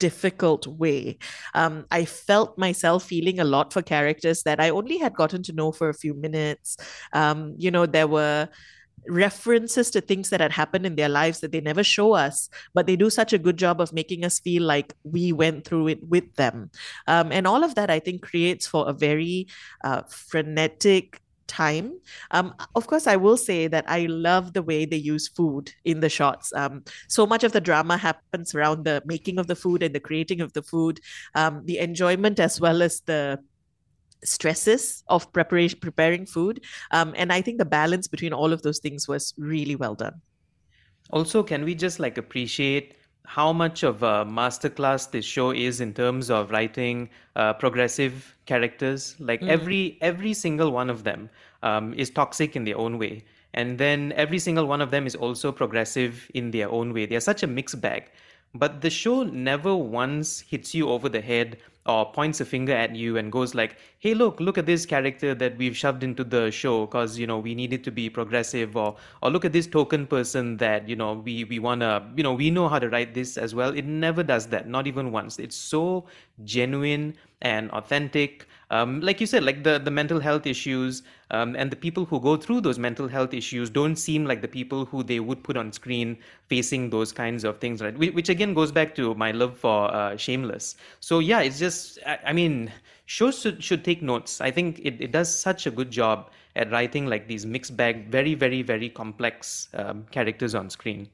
difficult 0.00 0.66
way. 0.66 1.18
Um, 1.54 1.86
I 1.92 2.04
felt 2.04 2.58
myself 2.58 3.04
feeling 3.04 3.38
a 3.38 3.44
lot 3.44 3.72
for 3.72 3.82
characters 3.82 4.42
that 4.42 4.58
I 4.58 4.70
only 4.70 4.98
had 4.98 5.14
gotten 5.14 5.44
to 5.44 5.52
know 5.52 5.70
for 5.70 5.88
a 5.88 5.94
few 5.94 6.14
minutes. 6.14 6.76
Um, 7.12 7.54
you 7.56 7.70
know, 7.70 7.86
there 7.86 8.08
were 8.08 8.48
references 9.08 9.90
to 9.90 10.00
things 10.00 10.30
that 10.30 10.40
had 10.40 10.52
happened 10.52 10.84
in 10.86 10.96
their 10.96 11.08
lives 11.08 11.40
that 11.40 11.52
they 11.52 11.60
never 11.60 11.84
show 11.84 12.12
us, 12.12 12.48
but 12.74 12.86
they 12.86 12.96
do 12.96 13.10
such 13.10 13.32
a 13.32 13.38
good 13.38 13.56
job 13.56 13.80
of 13.80 13.92
making 13.92 14.24
us 14.24 14.40
feel 14.40 14.62
like 14.62 14.94
we 15.04 15.32
went 15.32 15.64
through 15.64 15.88
it 15.88 16.02
with 16.08 16.34
them. 16.34 16.70
Um, 17.06 17.32
and 17.32 17.46
all 17.46 17.64
of 17.64 17.74
that, 17.76 17.90
I 17.90 17.98
think, 17.98 18.22
creates 18.22 18.66
for 18.66 18.88
a 18.88 18.92
very 18.92 19.48
uh, 19.84 20.02
frenetic, 20.08 21.20
time. 21.50 21.92
Um, 22.30 22.54
of 22.74 22.86
course, 22.86 23.06
I 23.06 23.16
will 23.16 23.36
say 23.36 23.66
that 23.66 23.84
I 23.88 24.06
love 24.06 24.54
the 24.54 24.62
way 24.62 24.86
they 24.86 24.96
use 24.96 25.28
food 25.28 25.72
in 25.84 26.00
the 26.00 26.08
shots. 26.08 26.52
Um, 26.54 26.84
so 27.08 27.26
much 27.26 27.44
of 27.44 27.52
the 27.52 27.60
drama 27.60 27.96
happens 27.98 28.54
around 28.54 28.84
the 28.84 29.02
making 29.04 29.38
of 29.38 29.48
the 29.48 29.56
food 29.56 29.82
and 29.82 29.94
the 29.94 30.00
creating 30.00 30.40
of 30.40 30.52
the 30.52 30.62
food, 30.62 31.00
um, 31.34 31.62
the 31.66 31.78
enjoyment 31.78 32.38
as 32.38 32.60
well 32.60 32.82
as 32.82 33.00
the 33.00 33.40
stresses 34.22 35.02
of 35.08 35.32
preparation 35.32 35.78
preparing 35.80 36.26
food 36.26 36.60
um, 36.90 37.14
and 37.16 37.32
i 37.32 37.40
think 37.40 37.56
the 37.56 37.64
balance 37.64 38.06
between 38.06 38.34
all 38.34 38.52
of 38.52 38.60
those 38.60 38.78
things 38.78 39.08
was 39.08 39.32
really 39.38 39.76
well 39.76 39.94
done 39.94 40.20
also 41.10 41.42
can 41.42 41.64
we 41.64 41.74
just 41.74 41.98
like 41.98 42.18
appreciate 42.18 42.99
how 43.26 43.52
much 43.52 43.82
of 43.82 44.02
a 44.02 44.24
masterclass 44.24 45.10
this 45.10 45.24
show 45.24 45.50
is 45.50 45.80
in 45.80 45.94
terms 45.94 46.30
of 46.30 46.50
writing 46.50 47.08
uh, 47.36 47.52
progressive 47.54 48.36
characters. 48.46 49.14
Like 49.18 49.40
mm. 49.40 49.48
every 49.48 49.98
every 50.00 50.34
single 50.34 50.72
one 50.72 50.90
of 50.90 51.04
them 51.04 51.30
um, 51.62 51.94
is 51.94 52.10
toxic 52.10 52.56
in 52.56 52.64
their 52.64 52.76
own 52.76 52.98
way, 52.98 53.24
and 53.54 53.78
then 53.78 54.12
every 54.16 54.38
single 54.38 54.66
one 54.66 54.80
of 54.80 54.90
them 54.90 55.06
is 55.06 55.14
also 55.14 55.52
progressive 55.52 56.30
in 56.34 56.50
their 56.50 56.70
own 56.70 56.92
way. 56.92 57.06
They're 57.06 57.20
such 57.20 57.42
a 57.42 57.46
mixed 57.46 57.80
bag, 57.80 58.10
but 58.54 58.80
the 58.80 58.90
show 58.90 59.22
never 59.22 59.74
once 59.74 60.40
hits 60.40 60.74
you 60.74 60.88
over 60.88 61.08
the 61.08 61.20
head 61.20 61.58
or 61.86 62.12
points 62.12 62.40
a 62.40 62.44
finger 62.44 62.72
at 62.72 62.94
you 62.94 63.16
and 63.16 63.32
goes 63.32 63.54
like 63.54 63.76
hey 64.00 64.12
look 64.12 64.38
look 64.38 64.58
at 64.58 64.66
this 64.66 64.84
character 64.84 65.34
that 65.34 65.56
we've 65.56 65.76
shoved 65.76 66.02
into 66.02 66.22
the 66.22 66.50
show 66.50 66.84
because 66.86 67.18
you 67.18 67.26
know 67.26 67.38
we 67.38 67.54
needed 67.54 67.82
to 67.82 67.90
be 67.90 68.10
progressive 68.10 68.76
or 68.76 68.94
or 69.22 69.30
look 69.30 69.44
at 69.44 69.52
this 69.52 69.66
token 69.66 70.06
person 70.06 70.56
that 70.58 70.86
you 70.88 70.94
know 70.94 71.14
we 71.14 71.44
we 71.44 71.58
want 71.58 71.80
to 71.80 72.04
you 72.16 72.22
know 72.22 72.34
we 72.34 72.50
know 72.50 72.68
how 72.68 72.78
to 72.78 72.88
write 72.88 73.14
this 73.14 73.38
as 73.38 73.54
well. 73.54 73.74
It 73.74 73.86
never 73.86 74.22
does 74.22 74.46
that 74.48 74.68
not 74.68 74.86
even 74.86 75.10
once. 75.10 75.38
It's 75.38 75.56
so 75.56 76.06
genuine 76.44 77.14
and 77.40 77.70
authentic 77.70 78.46
um, 78.70 79.00
like 79.00 79.20
you 79.20 79.26
said, 79.26 79.42
like 79.42 79.64
the, 79.64 79.78
the 79.78 79.90
mental 79.90 80.20
health 80.20 80.46
issues 80.46 81.02
um, 81.30 81.56
and 81.56 81.70
the 81.70 81.76
people 81.76 82.04
who 82.04 82.20
go 82.20 82.36
through 82.36 82.60
those 82.60 82.78
mental 82.78 83.08
health 83.08 83.34
issues 83.34 83.68
don't 83.68 83.96
seem 83.96 84.24
like 84.24 84.42
the 84.42 84.48
people 84.48 84.84
who 84.84 85.02
they 85.02 85.18
would 85.18 85.42
put 85.42 85.56
on 85.56 85.72
screen 85.72 86.16
facing 86.46 86.90
those 86.90 87.10
kinds 87.10 87.42
of 87.42 87.58
things, 87.58 87.82
right? 87.82 87.96
Which, 87.98 88.28
again 88.28 88.54
goes 88.54 88.70
back 88.70 88.94
to 88.94 89.14
my 89.16 89.32
love 89.32 89.58
for 89.58 89.92
uh, 89.92 90.16
Shameless. 90.16 90.76
So 91.00 91.18
yeah, 91.18 91.40
it's 91.40 91.58
just, 91.58 91.98
I, 92.06 92.18
I 92.26 92.32
mean, 92.32 92.72
shows 93.06 93.40
should, 93.40 93.62
should 93.62 93.84
take 93.84 94.02
notes. 94.02 94.40
I 94.40 94.52
think 94.52 94.78
it, 94.78 95.00
it 95.00 95.10
does 95.10 95.34
such 95.34 95.66
a 95.66 95.70
good 95.70 95.90
job 95.90 96.30
at 96.54 96.70
writing 96.70 97.06
like 97.06 97.26
these 97.26 97.44
mixed 97.44 97.76
bag, 97.76 98.08
very, 98.08 98.34
very, 98.34 98.62
very 98.62 98.88
complex 98.88 99.68
um, 99.74 100.06
characters 100.12 100.54
on 100.54 100.70
screen. 100.70 101.08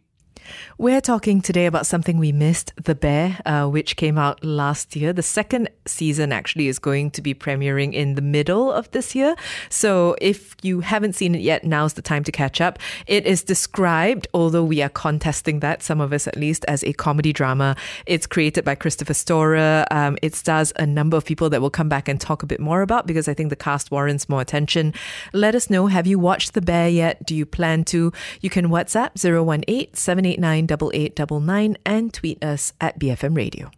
We're 0.78 1.00
talking 1.00 1.40
today 1.40 1.66
about 1.66 1.86
something 1.86 2.18
we 2.18 2.32
missed, 2.32 2.72
The 2.82 2.94
Bear, 2.94 3.38
uh, 3.46 3.66
which 3.66 3.96
came 3.96 4.18
out 4.18 4.44
last 4.44 4.94
year. 4.94 5.12
The 5.12 5.22
second 5.22 5.70
season 5.86 6.32
actually 6.32 6.68
is 6.68 6.78
going 6.78 7.10
to 7.12 7.22
be 7.22 7.34
premiering 7.34 7.92
in 7.92 8.14
the 8.14 8.22
middle 8.22 8.72
of 8.72 8.90
this 8.90 9.14
year. 9.14 9.36
So 9.70 10.16
if 10.20 10.54
you 10.62 10.80
haven't 10.80 11.14
seen 11.14 11.34
it 11.34 11.40
yet, 11.40 11.64
now's 11.64 11.94
the 11.94 12.02
time 12.02 12.24
to 12.24 12.32
catch 12.32 12.60
up. 12.60 12.78
It 13.06 13.26
is 13.26 13.42
described, 13.42 14.28
although 14.34 14.64
we 14.64 14.82
are 14.82 14.88
contesting 14.88 15.60
that, 15.60 15.82
some 15.82 16.00
of 16.00 16.12
us 16.12 16.26
at 16.26 16.36
least, 16.36 16.64
as 16.66 16.84
a 16.84 16.92
comedy 16.92 17.32
drama. 17.32 17.76
It's 18.06 18.26
created 18.26 18.64
by 18.64 18.74
Christopher 18.74 19.14
Storer. 19.14 19.86
Um, 19.90 20.18
it 20.22 20.34
stars 20.34 20.72
a 20.76 20.86
number 20.86 21.16
of 21.16 21.24
people 21.24 21.50
that 21.50 21.60
we'll 21.60 21.70
come 21.70 21.88
back 21.88 22.08
and 22.08 22.20
talk 22.20 22.42
a 22.42 22.46
bit 22.46 22.60
more 22.60 22.82
about 22.82 23.06
because 23.06 23.28
I 23.28 23.34
think 23.34 23.50
the 23.50 23.56
cast 23.56 23.90
warrants 23.90 24.28
more 24.28 24.40
attention. 24.40 24.94
Let 25.32 25.54
us 25.54 25.70
know 25.70 25.86
have 25.86 26.06
you 26.06 26.18
watched 26.18 26.54
The 26.54 26.60
Bear 26.60 26.88
yet? 26.88 27.24
Do 27.24 27.34
you 27.34 27.46
plan 27.46 27.84
to? 27.84 28.12
You 28.40 28.50
can 28.50 28.68
WhatsApp 28.68 29.12
018 29.16 30.35
789 30.36 31.76
and 31.84 32.12
tweet 32.12 32.42
us 32.44 32.72
at 32.80 32.98
BFM 32.98 33.36
Radio. 33.36 33.70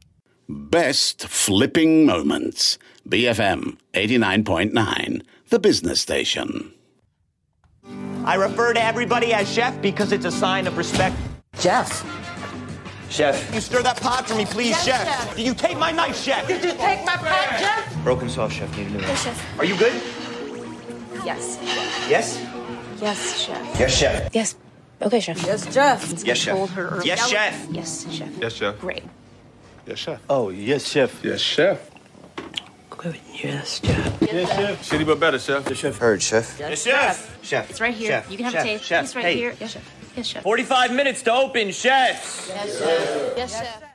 Best 0.48 1.26
flipping 1.28 2.06
moments. 2.06 2.78
BFM 3.08 3.76
89.9, 3.94 5.22
the 5.48 5.58
business 5.58 6.00
station. 6.00 6.72
I 8.24 8.34
refer 8.34 8.74
to 8.74 8.82
everybody 8.82 9.32
as 9.32 9.50
chef 9.50 9.80
because 9.80 10.12
it's 10.12 10.24
a 10.26 10.30
sign 10.30 10.66
of 10.66 10.76
respect. 10.76 11.16
Jeff. 11.58 12.04
Chef. 13.10 13.54
You 13.54 13.60
stir 13.62 13.82
that 13.82 13.96
pot 13.98 14.28
for 14.28 14.34
me, 14.34 14.44
please, 14.44 14.70
Yes, 14.70 14.84
chef. 14.84 15.04
chef. 15.06 15.36
Did 15.36 15.46
you 15.46 15.54
take 15.54 15.78
my 15.78 15.90
knife, 15.90 16.16
chef? 16.22 16.46
Did 16.46 16.62
you 16.62 16.72
take 16.72 17.04
my 17.06 17.16
pot, 17.16 17.56
Jeff? 17.58 18.04
Broken 18.04 18.28
sauce, 18.28 18.52
chef. 18.52 18.76
Need 18.76 18.88
a 18.88 18.90
new 18.90 18.96
one. 18.98 19.06
Yes, 19.08 19.24
chef. 19.24 19.58
Are 19.58 19.64
you 19.64 19.76
good? 19.78 19.94
Yes. 21.24 21.58
Yes? 22.10 22.38
Yes, 23.00 23.40
chef. 23.40 23.80
Yes, 23.80 23.96
chef. 23.98 24.34
Yes. 24.34 24.56
Okay, 25.00 25.20
chef. 25.20 25.42
Yes, 25.44 25.72
Jeff. 25.72 26.24
Yes, 26.24 26.38
chef. 26.38 26.56
Told 26.56 26.70
her 26.70 26.88
earlier. 26.88 27.06
Yes, 27.06 27.28
chef. 27.28 27.66
Yes, 27.70 28.06
chef. 28.10 28.38
Yes, 28.38 28.52
chef. 28.52 28.78
Great. 28.80 29.04
Yes, 29.86 29.98
chef. 29.98 30.20
Oh, 30.28 30.50
yes, 30.50 30.88
chef. 30.88 31.24
Yes, 31.24 31.40
chef. 31.40 31.90
Good. 32.90 33.16
Yes, 33.32 33.78
Jeff. 33.78 34.18
Yes, 34.20 34.48
chef. 34.48 34.90
Shitty 34.90 35.06
but 35.06 35.20
better, 35.20 35.38
chef. 35.38 35.68
Yes, 35.68 35.78
chef. 35.78 35.98
Heard, 35.98 36.20
chef. 36.20 36.58
Yes, 36.58 36.82
chef. 36.82 37.38
Chef. 37.44 37.70
It's 37.70 37.80
right 37.80 37.94
here. 37.94 38.10
Chef. 38.10 38.30
You 38.30 38.36
can 38.36 38.44
have 38.44 38.52
chef. 38.54 38.64
a 38.64 38.66
taste. 38.66 38.84
Chef. 38.84 39.04
It's 39.04 39.14
right 39.16 39.24
hey. 39.24 39.36
here. 39.36 39.56
Yes, 39.60 39.70
chef. 39.70 39.94
Yes, 40.16 40.26
chef. 40.26 40.42
45 40.42 40.92
minutes 40.92 41.22
to 41.22 41.32
open, 41.32 41.70
Chef. 41.70 42.48
Yes, 42.48 42.78
chef. 42.78 43.36
Yes, 43.36 43.52
chef. 43.52 43.87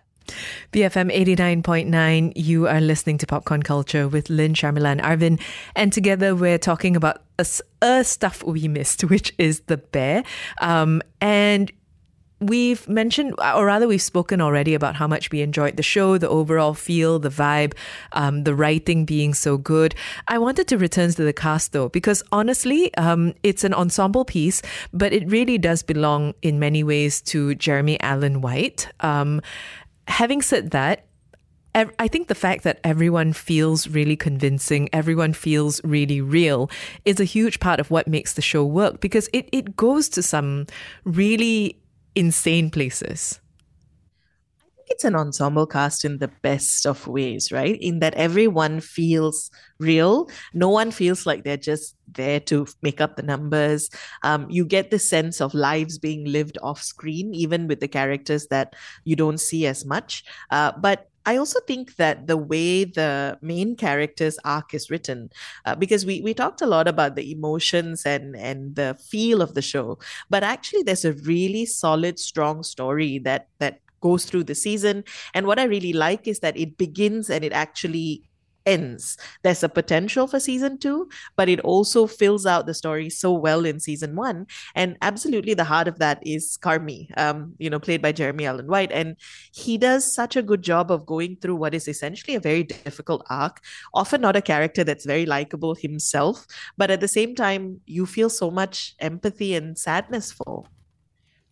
BFM 0.74 1.16
89.9, 1.16 2.34
you 2.36 2.68
are 2.68 2.82
listening 2.82 3.20
to 3.20 3.28
Popcorn 3.28 3.62
Culture 3.62 4.08
with 4.08 4.32
Lynn, 4.32 4.56
Sharmila, 4.56 4.94
and 4.94 5.02
Arvin. 5.02 5.40
And 5.76 5.94
together 5.94 6.36
we're 6.36 6.58
talking 6.58 6.96
about 6.96 7.22
a, 7.38 7.46
a 7.84 8.04
stuff 8.04 8.44
we 8.44 8.68
missed, 8.68 9.04
which 9.04 9.36
is 9.38 9.60
the 9.68 9.78
bear. 9.78 10.24
Um, 10.62 11.04
and 11.22 11.72
we've 12.40 12.90
mentioned, 12.90 13.36
or 13.38 13.68
rather, 13.68 13.88
we've 13.88 14.02
spoken 14.02 14.42
already 14.42 14.74
about 14.74 14.96
how 14.96 15.08
much 15.08 15.30
we 15.30 15.42
enjoyed 15.42 15.78
the 15.78 15.84
show, 15.84 16.18
the 16.18 16.28
overall 16.28 16.74
feel, 16.74 17.20
the 17.20 17.30
vibe, 17.30 17.74
um, 18.14 18.44
the 18.44 18.56
writing 18.56 19.06
being 19.06 19.36
so 19.36 19.58
good. 19.58 19.94
I 20.28 20.40
wanted 20.40 20.68
to 20.70 20.80
return 20.80 21.12
to 21.12 21.24
the 21.24 21.34
cast 21.34 21.74
though, 21.74 21.90
because 21.90 22.24
honestly, 22.32 22.92
um, 22.96 23.36
it's 23.44 23.64
an 23.64 23.76
ensemble 23.76 24.26
piece, 24.26 24.64
but 24.92 25.14
it 25.14 25.30
really 25.30 25.60
does 25.60 25.84
belong 25.84 26.34
in 26.42 26.58
many 26.58 26.84
ways 26.84 27.22
to 27.22 27.54
Jeremy 27.54 28.00
Allen 28.00 28.42
White. 28.42 28.88
Um, 29.02 29.40
having 30.08 30.42
said 30.42 30.72
that, 30.72 31.06
I 31.76 32.08
think 32.08 32.28
the 32.28 32.36
fact 32.36 32.64
that 32.66 32.80
everyone 32.84 33.34
feels 33.34 33.88
really 33.88 34.16
convincing, 34.16 34.90
everyone 34.94 35.34
feels 35.34 35.84
really 35.84 36.22
real, 36.22 36.70
is 37.04 37.20
a 37.20 37.24
huge 37.24 37.60
part 37.60 37.80
of 37.80 37.90
what 37.90 38.08
makes 38.08 38.34
the 38.34 38.44
show 38.44 38.64
work 38.64 39.00
because 39.00 39.28
it, 39.34 39.50
it 39.52 39.76
goes 39.76 40.08
to 40.10 40.22
some 40.22 40.68
really 41.04 41.80
insane 42.14 42.70
places. 42.70 43.40
It's 44.88 45.04
an 45.04 45.16
ensemble 45.16 45.66
cast 45.66 46.06
in 46.06 46.20
the 46.20 46.28
best 46.42 46.86
of 46.86 47.08
ways, 47.08 47.52
right? 47.52 47.78
In 47.82 48.00
that 48.00 48.14
everyone 48.16 48.80
feels 48.80 49.50
real. 49.80 50.30
No 50.54 50.70
one 50.70 50.92
feels 50.92 51.26
like 51.26 51.44
they're 51.44 51.58
just 51.58 51.96
there 52.12 52.40
to 52.42 52.68
make 52.82 53.02
up 53.02 53.16
the 53.16 53.24
numbers. 53.24 53.90
Um, 54.24 54.50
you 54.50 54.66
get 54.66 54.92
the 54.92 55.00
sense 55.00 55.42
of 55.42 55.54
lives 55.54 55.98
being 55.98 56.26
lived 56.26 56.58
off 56.62 56.82
screen, 56.82 57.34
even 57.34 57.68
with 57.68 57.80
the 57.80 57.88
characters 57.88 58.48
that 58.48 58.76
you 59.04 59.16
don't 59.16 59.40
see 59.40 59.66
as 59.66 59.86
much. 59.86 60.24
Uh, 60.52 60.72
but 60.80 61.10
I 61.26 61.38
also 61.38 61.60
think 61.62 61.96
that 61.96 62.28
the 62.28 62.36
way 62.36 62.84
the 62.84 63.38
main 63.42 63.78
character's 63.78 64.38
arc 64.44 64.74
is 64.74 64.90
written, 64.90 65.30
uh, 65.66 65.74
because 65.76 66.06
we 66.06 66.20
we 66.20 66.34
talked 66.34 66.62
a 66.62 66.66
lot 66.68 66.88
about 66.88 67.16
the 67.16 67.32
emotions 67.32 68.06
and 68.06 68.36
and 68.36 68.76
the 68.76 68.98
feel 69.00 69.42
of 69.42 69.54
the 69.54 69.62
show, 69.62 70.00
but 70.30 70.44
actually 70.44 70.84
there's 70.84 71.06
a 71.06 71.14
really 71.14 71.66
solid, 71.66 72.20
strong 72.20 72.62
story 72.62 73.20
that 73.20 73.48
that 73.60 73.80
goes 74.04 74.26
through 74.26 74.44
the 74.44 74.56
season. 74.68 75.04
And 75.34 75.48
what 75.48 75.60
I 75.60 75.64
really 75.64 75.94
like 75.94 76.28
is 76.28 76.40
that 76.40 76.58
it 76.58 76.78
begins 76.78 77.30
and 77.30 77.44
it 77.44 77.54
actually 77.54 78.24
ends. 78.66 79.18
There's 79.44 79.64
a 79.64 79.70
potential 79.70 80.28
for 80.28 80.40
season 80.40 80.78
two, 80.78 81.10
but 81.36 81.50
it 81.50 81.60
also 81.62 82.08
fills 82.08 82.46
out 82.46 82.66
the 82.66 82.74
story 82.74 83.10
so 83.10 83.32
well 83.34 83.66
in 83.66 83.80
season 83.80 84.16
one. 84.16 84.48
And 84.76 84.98
absolutely, 85.02 85.54
the 85.54 85.64
heart 85.64 85.88
of 85.88 86.00
that 86.00 86.20
is 86.26 86.58
Carmy, 86.62 87.08
um, 87.18 87.56
you 87.60 87.70
know, 87.70 87.80
played 87.80 88.02
by 88.02 88.12
Jeremy 88.12 88.46
Allen 88.46 88.68
White. 88.68 88.92
And 88.92 89.16
he 89.54 89.78
does 89.78 90.14
such 90.14 90.36
a 90.36 90.42
good 90.42 90.62
job 90.62 90.92
of 90.92 91.06
going 91.06 91.38
through 91.42 91.58
what 91.58 91.74
is 91.74 91.88
essentially 91.88 92.36
a 92.36 92.40
very 92.40 92.64
difficult 92.64 93.26
arc, 93.30 93.60
often 93.94 94.22
not 94.22 94.36
a 94.36 94.42
character 94.42 94.84
that's 94.84 95.06
very 95.06 95.26
likable 95.26 95.76
himself, 95.76 96.46
but 96.78 96.92
at 96.92 97.02
the 97.02 97.08
same 97.08 97.36
time, 97.36 97.82
you 97.86 98.06
feel 98.06 98.30
so 98.30 98.50
much 98.50 98.96
empathy 99.00 99.56
and 99.56 99.78
sadness 99.78 100.32
for. 100.32 100.66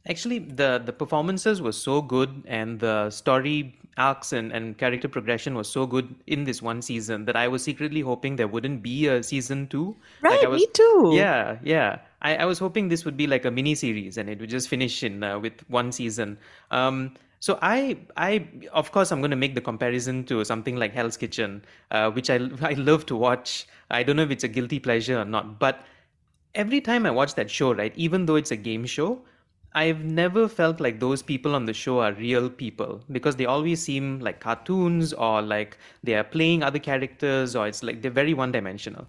Actually, 0.08 0.40
the 0.40 0.82
the 0.84 0.94
performances 0.94 1.62
were 1.62 1.72
so 1.72 2.02
good, 2.02 2.44
and 2.48 2.80
the 2.80 3.10
story 3.10 3.78
arcs 3.98 4.32
and, 4.34 4.52
and 4.52 4.78
character 4.78 5.08
progression 5.08 5.56
was 5.56 5.70
so 5.70 5.86
good 5.86 6.16
in 6.28 6.44
this 6.44 6.62
one 6.62 6.82
season 6.82 7.26
that 7.26 7.36
I 7.36 7.48
was 7.48 7.64
secretly 7.64 8.02
hoping 8.02 8.36
there 8.36 8.48
wouldn't 8.48 8.82
be 8.82 9.08
a 9.08 9.22
season 9.22 9.68
two. 9.68 9.96
Right, 10.22 10.44
I 10.44 10.48
was, 10.48 10.62
me 10.62 10.68
too. 10.74 11.12
Yeah, 11.14 11.58
yeah. 11.64 12.00
I, 12.22 12.38
I 12.38 12.46
was 12.46 12.60
hoping 12.60 12.88
this 12.88 13.06
would 13.06 13.18
be 13.18 13.28
like 13.28 13.46
a 13.46 13.52
mini 13.52 13.76
series 13.76 14.18
and 14.18 14.30
it 14.30 14.40
would 14.40 14.50
just 14.50 14.70
finish 14.70 15.04
in 15.04 15.24
uh, 15.24 15.40
with 15.40 15.54
one 15.68 15.92
season. 15.92 16.38
Um, 16.72 17.16
so 17.40 17.58
I, 17.62 17.98
I, 18.18 18.48
of 18.72 18.92
course, 18.92 19.12
I'm 19.12 19.20
going 19.20 19.32
to 19.32 19.38
make 19.38 19.56
the 19.56 19.62
comparison 19.62 20.24
to 20.26 20.46
something 20.46 20.76
like 20.76 20.94
Hell's 20.94 21.18
Kitchen, 21.18 21.64
uh, 21.90 22.12
which 22.12 22.30
I, 22.30 22.36
I 22.62 22.74
love 22.74 23.06
to 23.08 23.16
watch. 23.16 23.68
I 23.90 24.04
don't 24.04 24.16
know 24.16 24.24
if 24.24 24.32
it's 24.32 24.44
a 24.44 24.48
guilty 24.48 24.80
pleasure 24.80 25.20
or 25.20 25.26
not, 25.26 25.60
but 25.60 25.82
every 26.56 26.82
time 26.82 27.06
I 27.06 27.12
watch 27.12 27.36
that 27.36 27.50
show, 27.50 27.74
right, 27.74 27.94
even 27.96 28.26
though 28.26 28.36
it's 28.36 28.52
a 28.52 28.56
game 28.56 28.86
show, 28.86 29.22
I've 29.74 30.04
never 30.04 30.48
felt 30.50 30.82
like 30.82 31.00
those 31.00 31.22
people 31.22 31.56
on 31.56 31.66
the 31.66 31.74
show 31.74 32.00
are 32.00 32.12
real 32.14 32.50
people 32.50 33.04
because 33.12 33.38
they 33.38 33.46
always 33.46 33.82
seem 33.82 34.20
like 34.20 34.42
cartoons 34.42 35.14
or 35.14 35.42
like 35.42 35.78
they 36.04 36.14
are 36.16 36.26
playing 36.26 36.62
other 36.62 36.80
characters 36.80 37.56
or 37.56 37.68
it's 37.68 37.82
like 37.82 38.02
they're 38.02 38.12
very 38.12 38.34
one 38.34 38.52
dimensional. 38.52 39.08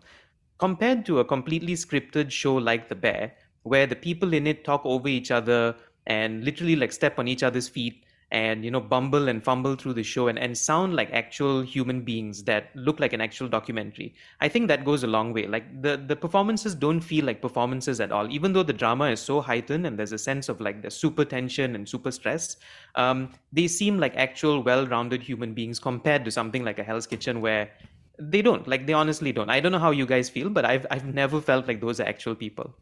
Compared 0.58 1.04
to 1.06 1.18
a 1.18 1.24
completely 1.24 1.74
scripted 1.74 2.30
show 2.30 2.54
like 2.54 2.88
The 2.88 2.94
Bear, 2.94 3.34
where 3.64 3.86
the 3.88 3.96
people 3.96 4.32
in 4.32 4.46
it 4.46 4.64
talk 4.64 4.82
over 4.84 5.08
each 5.08 5.32
other 5.32 5.74
and 6.06 6.44
literally 6.44 6.76
like 6.76 6.92
step 6.92 7.18
on 7.18 7.26
each 7.26 7.42
other's 7.42 7.68
feet 7.68 8.01
and 8.32 8.64
you 8.64 8.70
know 8.70 8.80
bumble 8.80 9.28
and 9.28 9.44
fumble 9.44 9.76
through 9.76 9.92
the 9.92 10.02
show 10.02 10.26
and, 10.28 10.38
and 10.38 10.56
sound 10.56 10.96
like 10.96 11.10
actual 11.12 11.60
human 11.62 12.00
beings 12.00 12.42
that 12.44 12.70
look 12.74 12.98
like 12.98 13.12
an 13.12 13.20
actual 13.20 13.46
documentary. 13.46 14.14
I 14.40 14.48
think 14.48 14.68
that 14.68 14.84
goes 14.84 15.04
a 15.04 15.06
long 15.06 15.32
way. 15.32 15.46
Like 15.46 15.82
the 15.82 15.96
the 15.96 16.16
performances 16.16 16.74
don't 16.74 17.00
feel 17.00 17.24
like 17.24 17.42
performances 17.42 18.00
at 18.00 18.10
all. 18.10 18.30
Even 18.32 18.52
though 18.52 18.62
the 18.62 18.72
drama 18.72 19.10
is 19.10 19.20
so 19.20 19.40
heightened 19.40 19.86
and 19.86 19.98
there's 19.98 20.12
a 20.12 20.18
sense 20.18 20.48
of 20.48 20.60
like 20.60 20.82
the 20.82 20.90
super 20.90 21.24
tension 21.24 21.74
and 21.74 21.88
super 21.88 22.10
stress 22.10 22.56
um, 22.94 23.30
they 23.52 23.68
seem 23.68 23.98
like 23.98 24.16
actual 24.16 24.62
well-rounded 24.62 25.22
human 25.22 25.54
beings 25.54 25.78
compared 25.78 26.24
to 26.24 26.30
something 26.30 26.64
like 26.64 26.78
a 26.78 26.82
hell's 26.82 27.06
kitchen 27.06 27.40
where 27.40 27.70
they 28.18 28.42
don't. 28.42 28.66
Like 28.66 28.86
they 28.86 28.92
honestly 28.92 29.32
don't. 29.32 29.50
I 29.50 29.60
don't 29.60 29.72
know 29.72 29.78
how 29.78 29.90
you 29.90 30.06
guys 30.06 30.28
feel 30.30 30.48
but 30.48 30.64
i've 30.64 30.86
i've 30.90 31.04
never 31.04 31.40
felt 31.40 31.66
like 31.68 31.80
those 31.80 32.00
are 32.00 32.04
actual 32.04 32.34
people 32.34 32.74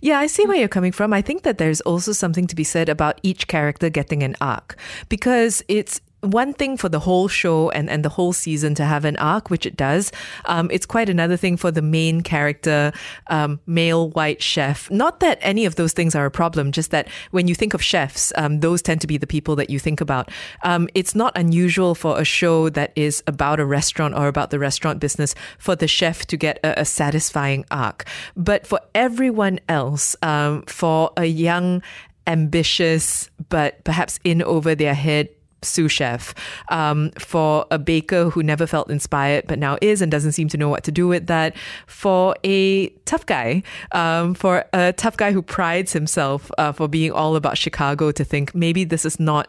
Yeah, 0.00 0.18
I 0.18 0.26
see 0.26 0.46
where 0.46 0.56
you're 0.56 0.68
coming 0.68 0.92
from. 0.92 1.12
I 1.12 1.22
think 1.22 1.42
that 1.42 1.58
there's 1.58 1.80
also 1.82 2.12
something 2.12 2.46
to 2.46 2.54
be 2.54 2.64
said 2.64 2.88
about 2.88 3.18
each 3.22 3.48
character 3.48 3.90
getting 3.90 4.22
an 4.22 4.36
arc 4.40 4.76
because 5.08 5.62
it's 5.68 6.00
one 6.24 6.52
thing 6.52 6.76
for 6.76 6.88
the 6.88 7.00
whole 7.00 7.28
show 7.28 7.70
and, 7.70 7.88
and 7.90 8.04
the 8.04 8.08
whole 8.08 8.32
season 8.32 8.74
to 8.76 8.84
have 8.84 9.04
an 9.04 9.16
arc, 9.16 9.50
which 9.50 9.66
it 9.66 9.76
does. 9.76 10.12
Um, 10.46 10.70
it's 10.70 10.86
quite 10.86 11.08
another 11.08 11.36
thing 11.36 11.56
for 11.56 11.70
the 11.70 11.82
main 11.82 12.22
character, 12.22 12.92
um, 13.28 13.60
male 13.66 14.10
white 14.10 14.42
chef. 14.42 14.90
Not 14.90 15.20
that 15.20 15.38
any 15.40 15.64
of 15.64 15.76
those 15.76 15.92
things 15.92 16.14
are 16.14 16.26
a 16.26 16.30
problem, 16.30 16.72
just 16.72 16.90
that 16.90 17.08
when 17.30 17.48
you 17.48 17.54
think 17.54 17.74
of 17.74 17.82
chefs, 17.82 18.32
um, 18.36 18.60
those 18.60 18.82
tend 18.82 19.00
to 19.02 19.06
be 19.06 19.18
the 19.18 19.26
people 19.26 19.56
that 19.56 19.70
you 19.70 19.78
think 19.78 20.00
about. 20.00 20.30
Um, 20.62 20.88
it's 20.94 21.14
not 21.14 21.36
unusual 21.36 21.94
for 21.94 22.20
a 22.20 22.24
show 22.24 22.68
that 22.70 22.92
is 22.96 23.22
about 23.26 23.60
a 23.60 23.66
restaurant 23.66 24.14
or 24.14 24.28
about 24.28 24.50
the 24.50 24.58
restaurant 24.58 25.00
business 25.00 25.34
for 25.58 25.76
the 25.76 25.88
chef 25.88 26.26
to 26.26 26.36
get 26.36 26.58
a, 26.64 26.80
a 26.80 26.84
satisfying 26.84 27.64
arc. 27.70 28.04
But 28.36 28.66
for 28.66 28.80
everyone 28.94 29.60
else, 29.68 30.16
um, 30.22 30.62
for 30.62 31.12
a 31.16 31.26
young, 31.26 31.82
ambitious, 32.26 33.30
but 33.48 33.84
perhaps 33.84 34.18
in 34.24 34.42
over 34.42 34.74
their 34.74 34.94
head 34.94 35.28
sous 35.64 35.90
chef, 35.90 36.34
um, 36.70 37.10
for 37.18 37.66
a 37.70 37.78
baker 37.78 38.30
who 38.30 38.42
never 38.42 38.66
felt 38.66 38.90
inspired 38.90 39.46
but 39.46 39.58
now 39.58 39.78
is 39.80 40.02
and 40.02 40.10
doesn't 40.10 40.32
seem 40.32 40.48
to 40.48 40.56
know 40.56 40.68
what 40.68 40.84
to 40.84 40.92
do 40.92 41.08
with 41.08 41.26
that, 41.26 41.56
for 41.86 42.34
a 42.44 42.88
tough 43.04 43.26
guy, 43.26 43.62
um, 43.92 44.34
for 44.34 44.64
a 44.72 44.92
tough 44.92 45.16
guy 45.16 45.32
who 45.32 45.42
prides 45.42 45.92
himself 45.92 46.50
uh, 46.58 46.72
for 46.72 46.88
being 46.88 47.12
all 47.12 47.36
about 47.36 47.58
Chicago 47.58 48.12
to 48.12 48.24
think 48.24 48.54
maybe 48.54 48.84
this 48.84 49.04
is 49.04 49.18
not 49.18 49.48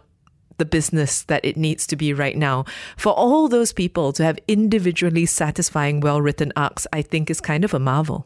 the 0.58 0.66
business 0.66 1.24
that 1.24 1.44
it 1.44 1.58
needs 1.58 1.86
to 1.88 1.96
be 1.96 2.14
right 2.14 2.38
now. 2.38 2.66
For 2.98 3.12
all 3.12 3.48
those 3.48 3.74
people 3.74 4.14
to 4.14 4.24
have 4.24 4.40
individually 4.48 5.26
satisfying, 5.26 6.00
well 6.00 6.22
written 6.22 6.54
arcs, 6.56 6.88
I 6.94 7.02
think 7.02 7.30
is 7.30 7.42
kind 7.42 7.66
of 7.66 7.74
a 7.74 7.80
marvel 7.80 8.26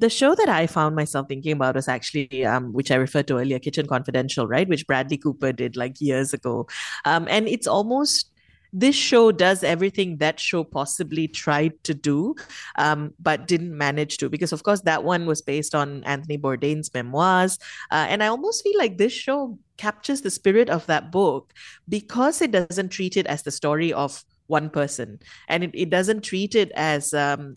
the 0.00 0.10
show 0.10 0.34
that 0.34 0.48
I 0.48 0.66
found 0.66 0.96
myself 0.96 1.28
thinking 1.28 1.52
about 1.52 1.74
was 1.74 1.86
actually, 1.86 2.44
um, 2.44 2.72
which 2.72 2.90
I 2.90 2.96
referred 2.96 3.28
to 3.28 3.36
earlier, 3.36 3.58
Kitchen 3.58 3.86
Confidential, 3.86 4.48
right? 4.48 4.68
Which 4.68 4.86
Bradley 4.86 5.18
Cooper 5.18 5.52
did 5.52 5.76
like 5.76 6.00
years 6.00 6.32
ago. 6.32 6.66
Um, 7.04 7.26
and 7.28 7.46
it's 7.46 7.66
almost 7.66 8.30
this 8.72 8.96
show 8.96 9.30
does 9.30 9.62
everything 9.62 10.18
that 10.18 10.40
show 10.40 10.64
possibly 10.64 11.28
tried 11.28 11.82
to 11.84 11.92
do, 11.92 12.34
um, 12.76 13.12
but 13.18 13.46
didn't 13.46 13.76
manage 13.76 14.16
to. 14.18 14.30
Because, 14.30 14.52
of 14.52 14.62
course, 14.62 14.80
that 14.82 15.04
one 15.04 15.26
was 15.26 15.42
based 15.42 15.74
on 15.74 16.02
Anthony 16.04 16.38
Bourdain's 16.38 16.92
memoirs. 16.94 17.58
Uh, 17.90 18.06
and 18.08 18.22
I 18.22 18.28
almost 18.28 18.62
feel 18.62 18.78
like 18.78 18.96
this 18.96 19.12
show 19.12 19.58
captures 19.76 20.22
the 20.22 20.30
spirit 20.30 20.70
of 20.70 20.86
that 20.86 21.12
book 21.12 21.52
because 21.88 22.40
it 22.40 22.52
doesn't 22.52 22.88
treat 22.88 23.16
it 23.16 23.26
as 23.26 23.42
the 23.42 23.50
story 23.50 23.92
of 23.92 24.24
one 24.46 24.68
person 24.68 25.20
and 25.48 25.62
it, 25.64 25.70
it 25.74 25.90
doesn't 25.90 26.22
treat 26.22 26.54
it 26.56 26.72
as 26.74 27.14
um, 27.14 27.54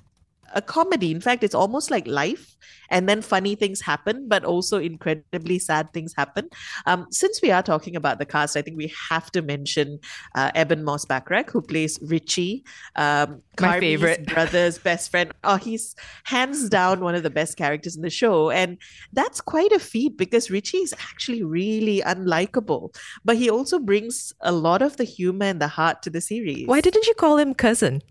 a 0.53 0.61
comedy. 0.61 1.11
In 1.11 1.21
fact, 1.21 1.43
it's 1.43 1.55
almost 1.55 1.91
like 1.91 2.07
life, 2.07 2.55
and 2.89 3.09
then 3.09 3.21
funny 3.21 3.55
things 3.55 3.81
happen, 3.81 4.27
but 4.27 4.43
also 4.43 4.79
incredibly 4.79 5.59
sad 5.59 5.91
things 5.93 6.13
happen. 6.15 6.49
Um, 6.85 7.07
since 7.11 7.41
we 7.41 7.51
are 7.51 7.63
talking 7.63 7.95
about 7.95 8.19
the 8.19 8.25
cast, 8.25 8.55
I 8.55 8.61
think 8.61 8.77
we 8.77 8.93
have 9.09 9.31
to 9.31 9.41
mention 9.41 9.99
uh, 10.35 10.51
Ebon 10.55 10.83
Moss-Bachrach, 10.83 11.49
who 11.49 11.61
plays 11.61 11.99
Richie, 12.01 12.63
um, 12.95 13.41
my 13.59 13.79
favorite 13.79 14.25
brother's 14.33 14.77
best 14.77 15.11
friend. 15.11 15.31
Oh, 15.43 15.55
he's 15.55 15.95
hands 16.23 16.69
down 16.69 17.01
one 17.01 17.15
of 17.15 17.23
the 17.23 17.29
best 17.29 17.57
characters 17.57 17.95
in 17.95 18.01
the 18.01 18.09
show, 18.09 18.51
and 18.51 18.77
that's 19.11 19.41
quite 19.41 19.71
a 19.71 19.79
feat 19.79 20.17
because 20.17 20.51
Richie 20.51 20.77
is 20.77 20.93
actually 20.93 21.43
really 21.43 22.01
unlikable, 22.01 22.95
but 23.25 23.37
he 23.37 23.49
also 23.49 23.79
brings 23.79 24.33
a 24.41 24.51
lot 24.51 24.81
of 24.81 24.97
the 24.97 25.03
humor 25.03 25.45
and 25.45 25.61
the 25.61 25.67
heart 25.67 26.01
to 26.03 26.09
the 26.09 26.21
series. 26.21 26.67
Why 26.67 26.81
didn't 26.81 27.07
you 27.07 27.13
call 27.15 27.37
him 27.37 27.53
cousin? 27.53 28.01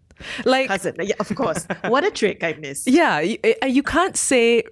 Like 0.45 0.69
cousin, 0.69 0.97
yeah, 1.00 1.14
of 1.19 1.35
course. 1.35 1.66
what 1.87 2.04
a 2.04 2.11
trick 2.11 2.42
I 2.42 2.54
missed. 2.54 2.88
Yeah, 2.88 3.21
you, 3.21 3.38
uh, 3.62 3.66
you 3.66 3.83
can't 3.83 4.16
say 4.16 4.64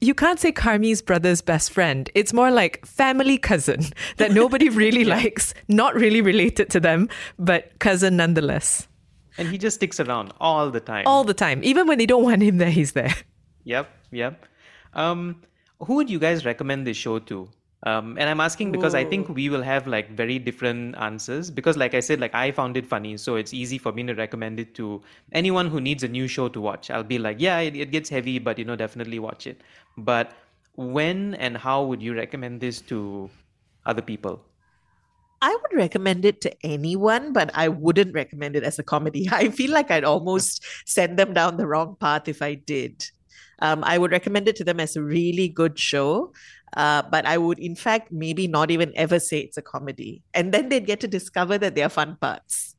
you 0.00 0.14
can't 0.14 0.38
say 0.38 0.52
Carmy's 0.52 1.02
brother's 1.02 1.40
best 1.40 1.72
friend. 1.72 2.10
It's 2.14 2.32
more 2.32 2.50
like 2.50 2.84
family 2.84 3.38
cousin 3.38 3.84
that 4.18 4.32
nobody 4.32 4.68
really 4.68 5.02
yeah. 5.04 5.16
likes, 5.16 5.54
not 5.68 5.94
really 5.94 6.20
related 6.20 6.70
to 6.70 6.80
them, 6.80 7.08
but 7.38 7.78
cousin 7.78 8.16
nonetheless. 8.16 8.86
And 9.38 9.48
he 9.48 9.58
just 9.58 9.76
sticks 9.76 9.98
around 9.98 10.32
all 10.40 10.70
the 10.70 10.80
time. 10.80 11.04
All 11.06 11.24
the 11.24 11.34
time. 11.34 11.60
Even 11.64 11.86
when 11.86 11.98
they 11.98 12.06
don't 12.06 12.22
want 12.22 12.42
him 12.42 12.58
there, 12.58 12.70
he's 12.70 12.92
there. 12.92 13.14
Yep, 13.64 13.90
yep. 14.12 14.46
Um, 14.92 15.42
who 15.80 15.94
would 15.94 16.08
you 16.10 16.18
guys 16.18 16.44
recommend 16.44 16.86
this 16.86 16.96
show 16.96 17.18
to? 17.18 17.48
Um, 17.84 18.16
and 18.18 18.30
I'm 18.30 18.40
asking 18.40 18.72
because 18.72 18.94
Ooh. 18.94 18.98
I 18.98 19.04
think 19.04 19.28
we 19.28 19.50
will 19.50 19.62
have 19.62 19.86
like 19.86 20.10
very 20.10 20.38
different 20.38 20.96
answers. 20.96 21.50
Because, 21.50 21.76
like 21.76 21.94
I 21.94 22.00
said, 22.00 22.18
like 22.18 22.34
I 22.34 22.50
found 22.50 22.78
it 22.78 22.86
funny, 22.86 23.16
so 23.18 23.36
it's 23.36 23.52
easy 23.52 23.76
for 23.76 23.92
me 23.92 24.02
to 24.04 24.14
recommend 24.14 24.58
it 24.58 24.74
to 24.76 25.02
anyone 25.32 25.68
who 25.68 25.80
needs 25.80 26.02
a 26.02 26.08
new 26.08 26.26
show 26.26 26.48
to 26.48 26.60
watch. 26.60 26.90
I'll 26.90 27.04
be 27.04 27.18
like, 27.18 27.36
yeah, 27.40 27.58
it, 27.58 27.76
it 27.76 27.90
gets 27.90 28.08
heavy, 28.08 28.38
but 28.38 28.58
you 28.58 28.64
know, 28.64 28.74
definitely 28.74 29.18
watch 29.18 29.46
it. 29.46 29.60
But 29.98 30.32
when 30.76 31.34
and 31.34 31.56
how 31.56 31.84
would 31.84 32.02
you 32.02 32.14
recommend 32.14 32.60
this 32.60 32.80
to 32.82 33.28
other 33.84 34.02
people? 34.02 34.40
I 35.42 35.50
would 35.50 35.76
recommend 35.78 36.24
it 36.24 36.40
to 36.40 36.64
anyone, 36.64 37.34
but 37.34 37.50
I 37.52 37.68
wouldn't 37.68 38.14
recommend 38.14 38.56
it 38.56 38.64
as 38.64 38.78
a 38.78 38.82
comedy. 38.82 39.28
I 39.32 39.50
feel 39.50 39.72
like 39.72 39.90
I'd 39.90 40.04
almost 40.04 40.64
send 40.86 41.18
them 41.18 41.34
down 41.34 41.58
the 41.58 41.66
wrong 41.66 41.96
path 42.00 42.28
if 42.28 42.40
I 42.40 42.54
did. 42.54 43.04
Um, 43.58 43.84
I 43.84 43.98
would 43.98 44.10
recommend 44.10 44.48
it 44.48 44.56
to 44.56 44.64
them 44.64 44.80
as 44.80 44.96
a 44.96 45.02
really 45.02 45.48
good 45.48 45.78
show. 45.78 46.32
Uh, 46.76 47.02
but 47.02 47.24
I 47.26 47.38
would, 47.38 47.58
in 47.58 47.76
fact, 47.76 48.10
maybe 48.10 48.48
not 48.48 48.70
even 48.70 48.92
ever 48.96 49.20
say 49.20 49.38
it's 49.38 49.56
a 49.56 49.62
comedy. 49.62 50.22
And 50.34 50.52
then 50.52 50.68
they'd 50.68 50.86
get 50.86 51.00
to 51.00 51.08
discover 51.08 51.56
that 51.58 51.74
there 51.74 51.86
are 51.86 51.90
fun 51.90 52.16
parts. 52.20 52.74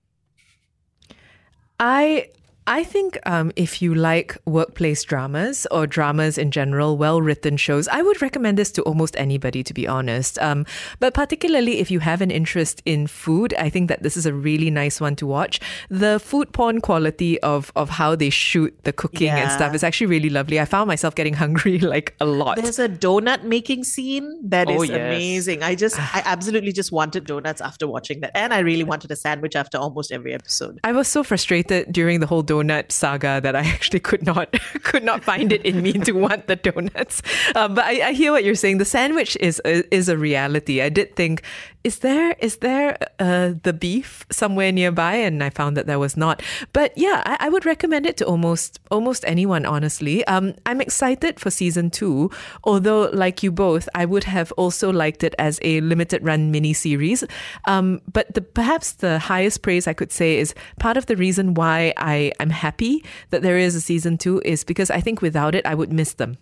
I 1.80 2.30
I 2.68 2.84
think 2.84 3.20
um, 3.28 3.52
if 3.56 3.80
you 3.80 3.94
like 3.94 4.38
workplace 4.46 5.04
dramas 5.04 5.68
or 5.70 5.86
dramas 5.86 6.36
in 6.40 6.50
general, 6.50 6.98
well 6.98 7.22
written 7.22 7.58
shows, 7.58 7.88
I 7.88 8.02
would 8.02 8.24
recommend 8.24 8.58
this 8.58 8.72
to 8.72 8.82
almost 8.84 9.16
anybody, 9.20 9.64
to 9.64 9.72
be 9.74 9.88
honest. 9.88 10.40
Um, 10.40 10.66
but 11.00 11.14
particularly 11.14 11.78
if 11.78 11.92
you 11.92 12.00
have 12.00 12.22
an 12.22 12.32
interest 12.32 12.82
in 12.84 13.06
food, 13.06 13.54
I 13.60 13.70
think 13.70 13.90
that 13.90 14.02
this 14.02 14.18
is 14.18 14.26
a 14.26 14.34
really 14.34 14.72
nice 14.72 15.00
one 15.00 15.16
to 15.18 15.28
watch. 15.28 15.60
The 15.90 16.20
food 16.20 16.54
porn 16.54 16.82
quality 16.82 17.40
of, 17.42 17.72
of 17.76 17.90
how 17.90 18.16
they 18.16 18.32
shoot 18.32 18.76
the 18.84 18.92
cooking 18.92 19.28
yeah. 19.28 19.44
and 19.44 19.52
stuff 19.52 19.76
is 19.76 19.84
actually 19.84 20.08
really 20.08 20.32
lovely. 20.32 20.60
I 20.60 20.66
found 20.66 20.88
myself 20.88 21.14
getting 21.14 21.34
hungry 21.46 21.78
like 21.78 22.16
a 22.20 22.26
lot. 22.26 22.56
There's 22.56 22.80
a 22.80 22.90
donut 22.90 23.44
making 23.44 23.84
scene 23.84 24.42
that 24.50 24.68
oh, 24.70 24.82
is 24.82 24.90
yes. 24.90 24.98
amazing. 24.98 25.62
I 25.62 25.76
just, 25.76 26.00
I 26.00 26.24
absolutely 26.26 26.72
just 26.72 26.92
wanted 26.92 27.28
donuts 27.28 27.62
after 27.62 27.88
watching 27.88 28.22
that. 28.22 28.36
And 28.36 28.56
I 28.56 28.60
really 28.60 28.84
wanted 28.84 29.12
a 29.12 29.16
sandwich 29.16 29.56
after 29.56 29.78
almost 29.78 30.12
every 30.12 30.34
episode. 30.34 30.80
I 30.84 30.94
was 30.94 31.08
so 31.08 31.24
frustrated 31.24 31.92
during 31.94 32.22
the 32.22 32.26
whole 32.26 32.44
donut 32.44 32.55
donut 32.56 32.92
saga 32.92 33.40
that 33.42 33.56
I 33.56 33.60
actually 33.76 34.00
could 34.00 34.26
not 34.26 34.52
could 34.84 35.04
not 35.04 35.24
find 35.24 35.52
it 35.52 35.66
in 35.66 35.82
me 35.82 35.94
to 35.94 36.14
want 36.14 36.48
the 36.48 36.56
donuts. 36.56 37.22
Um, 37.56 37.76
but 37.76 37.86
I, 37.86 38.10
I, 38.10 38.12
hear 38.14 38.32
what 38.32 38.44
you're 38.44 38.56
saying. 38.56 38.78
The 38.78 38.86
sandwich 38.86 39.38
is 39.40 39.62
is 39.66 40.10
a 40.10 40.18
reality. 40.18 40.82
I 40.82 40.90
did 40.90 41.16
think 41.16 41.44
is 41.86 42.00
there 42.00 42.36
is 42.40 42.58
there 42.58 42.98
uh, 43.20 43.54
the 43.62 43.72
beef 43.72 44.26
somewhere 44.32 44.72
nearby 44.72 45.14
and 45.14 45.44
i 45.44 45.52
found 45.52 45.78
that 45.78 45.86
there 45.86 46.00
was 46.00 46.18
not 46.18 46.42
but 46.74 46.92
yeah 46.98 47.22
I, 47.26 47.46
I 47.46 47.50
would 47.50 47.64
recommend 47.64 48.08
it 48.08 48.18
to 48.18 48.26
almost 48.26 48.80
almost 48.90 49.24
anyone 49.28 49.66
honestly 49.66 50.26
um, 50.26 50.56
i'm 50.66 50.82
excited 50.82 51.40
for 51.40 51.52
season 51.52 51.92
two 51.92 52.32
although 52.64 53.12
like 53.14 53.44
you 53.44 53.52
both 53.52 53.88
i 53.94 54.04
would 54.04 54.24
have 54.24 54.52
also 54.54 54.92
liked 54.92 55.24
it 55.24 55.36
as 55.38 55.60
a 55.62 55.80
limited 55.82 56.26
run 56.26 56.50
mini 56.50 56.74
series 56.74 57.24
um, 57.68 58.02
but 58.12 58.34
the 58.34 58.42
perhaps 58.42 58.94
the 58.94 59.20
highest 59.20 59.62
praise 59.62 59.88
i 59.88 59.94
could 59.94 60.12
say 60.12 60.40
is 60.40 60.56
part 60.80 60.98
of 60.98 61.06
the 61.06 61.16
reason 61.16 61.54
why 61.54 61.94
i 61.98 62.32
am 62.46 62.52
happy 62.52 63.04
that 63.32 63.42
there 63.42 63.58
is 63.58 63.76
a 63.76 63.82
season 63.82 64.18
two 64.18 64.42
is 64.46 64.64
because 64.64 64.90
i 64.90 65.02
think 65.02 65.22
without 65.22 65.56
it 65.56 65.66
i 65.66 65.76
would 65.76 65.92
miss 65.92 66.14
them 66.14 66.38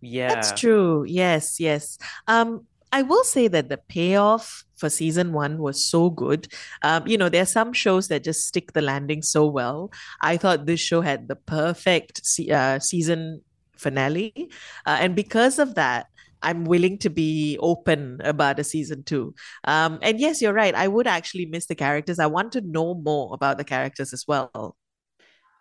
yeah 0.00 0.28
that's 0.28 0.52
true 0.52 1.04
yes 1.06 1.60
yes 1.60 1.98
um 2.26 2.66
I 2.90 3.02
will 3.02 3.24
say 3.24 3.48
that 3.48 3.68
the 3.68 3.76
payoff 3.76 4.64
for 4.76 4.88
season 4.88 5.32
one 5.32 5.58
was 5.58 5.84
so 5.84 6.08
good. 6.08 6.48
Um, 6.82 7.06
you 7.06 7.18
know, 7.18 7.28
there 7.28 7.42
are 7.42 7.46
some 7.58 7.72
shows 7.72 8.08
that 8.08 8.24
just 8.24 8.46
stick 8.46 8.72
the 8.72 8.80
landing 8.80 9.22
so 9.22 9.46
well. 9.46 9.92
I 10.22 10.38
thought 10.38 10.64
this 10.64 10.80
show 10.80 11.02
had 11.02 11.28
the 11.28 11.36
perfect 11.36 12.24
se- 12.24 12.48
uh, 12.48 12.78
season 12.78 13.42
finale. 13.76 14.32
Uh, 14.86 14.96
and 15.00 15.14
because 15.14 15.58
of 15.58 15.74
that, 15.74 16.06
I'm 16.42 16.64
willing 16.64 16.98
to 16.98 17.10
be 17.10 17.58
open 17.60 18.20
about 18.24 18.58
a 18.58 18.64
season 18.64 19.04
two. 19.04 19.34
Um, 19.64 19.98
and 20.02 20.20
yes, 20.20 20.40
you're 20.42 20.52
right. 20.52 20.74
I 20.74 20.88
would 20.88 21.06
actually 21.06 21.46
miss 21.46 21.66
the 21.66 21.74
characters. 21.74 22.18
I 22.18 22.26
want 22.26 22.52
to 22.52 22.60
know 22.60 22.94
more 22.94 23.34
about 23.34 23.58
the 23.58 23.64
characters 23.64 24.12
as 24.12 24.24
well. 24.26 24.76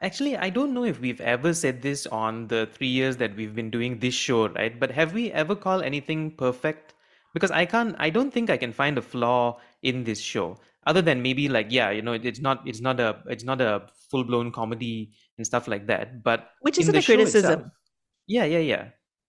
Actually, 0.01 0.37
I 0.37 0.51
don't 0.51 0.73
know 0.73 0.83
if 0.83 0.99
we've 0.99 1.21
ever 1.21 1.53
said 1.53 1.81
this 1.81 2.05
on 2.07 2.47
the 2.47 2.69
three 2.71 2.87
years 2.87 3.17
that 3.17 3.35
we've 3.35 3.55
been 3.55 3.71
doing 3.71 3.97
this 3.99 4.13
show, 4.13 4.47
right? 4.49 4.79
But 4.79 4.91
have 4.91 5.13
we 5.13 5.31
ever 5.31 5.55
called 5.55 5.83
anything 5.83 6.35
perfect? 6.37 6.93
because 7.37 7.51
I 7.51 7.65
can't 7.65 7.95
I 7.99 8.09
don't 8.09 8.33
think 8.33 8.49
I 8.49 8.57
can 8.57 8.73
find 8.73 8.97
a 8.97 9.01
flaw 9.01 9.59
in 9.83 10.03
this 10.03 10.19
show 10.19 10.57
other 10.85 11.01
than 11.01 11.21
maybe 11.21 11.47
like 11.49 11.67
yeah 11.69 11.91
you 11.91 12.01
know 12.01 12.13
it's 12.13 12.39
not 12.39 12.65
it's 12.65 12.81
not 12.81 12.99
a 12.99 13.21
it's 13.27 13.43
not 13.43 13.61
a 13.61 13.85
full 14.09 14.23
blown 14.23 14.51
comedy 14.51 15.13
and 15.37 15.45
stuff 15.45 15.67
like 15.67 15.85
that 15.87 16.23
but 16.23 16.49
which 16.61 16.79
isn't 16.79 16.95
a 16.95 17.01
criticism 17.01 17.51
itself, 17.51 17.71
yeah 18.25 18.45
yeah 18.45 18.59
yeah 18.73 18.83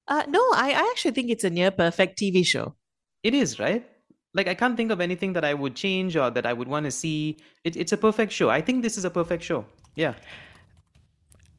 uh, 0.09 0.25
no 0.29 0.41
I, 0.55 0.73
I 0.73 0.89
actually 0.91 1.13
think 1.13 1.31
it's 1.31 1.45
a 1.45 1.51
near 1.51 1.71
perfect 1.71 2.19
TV 2.19 2.45
show. 2.45 2.75
It 3.23 3.35
is 3.35 3.59
right? 3.59 3.87
Like 4.35 4.49
I 4.49 4.55
can't 4.55 4.77
think 4.77 4.91
of 4.91 5.01
anything 5.01 5.33
that 5.35 5.45
I 5.45 5.55
would 5.55 5.75
change 5.75 6.17
or 6.17 6.31
that 6.31 6.47
I 6.47 6.53
would 6.53 6.69
want 6.69 6.85
to 6.85 6.91
see. 6.91 7.39
It, 7.65 7.77
it's 7.77 7.93
a 7.93 7.97
perfect 7.97 8.33
show. 8.33 8.51
I 8.51 8.61
think 8.61 8.83
this 8.83 8.99
is 8.99 9.05
a 9.05 9.11
perfect 9.11 9.43
show. 9.43 9.65
Yeah. 9.95 10.15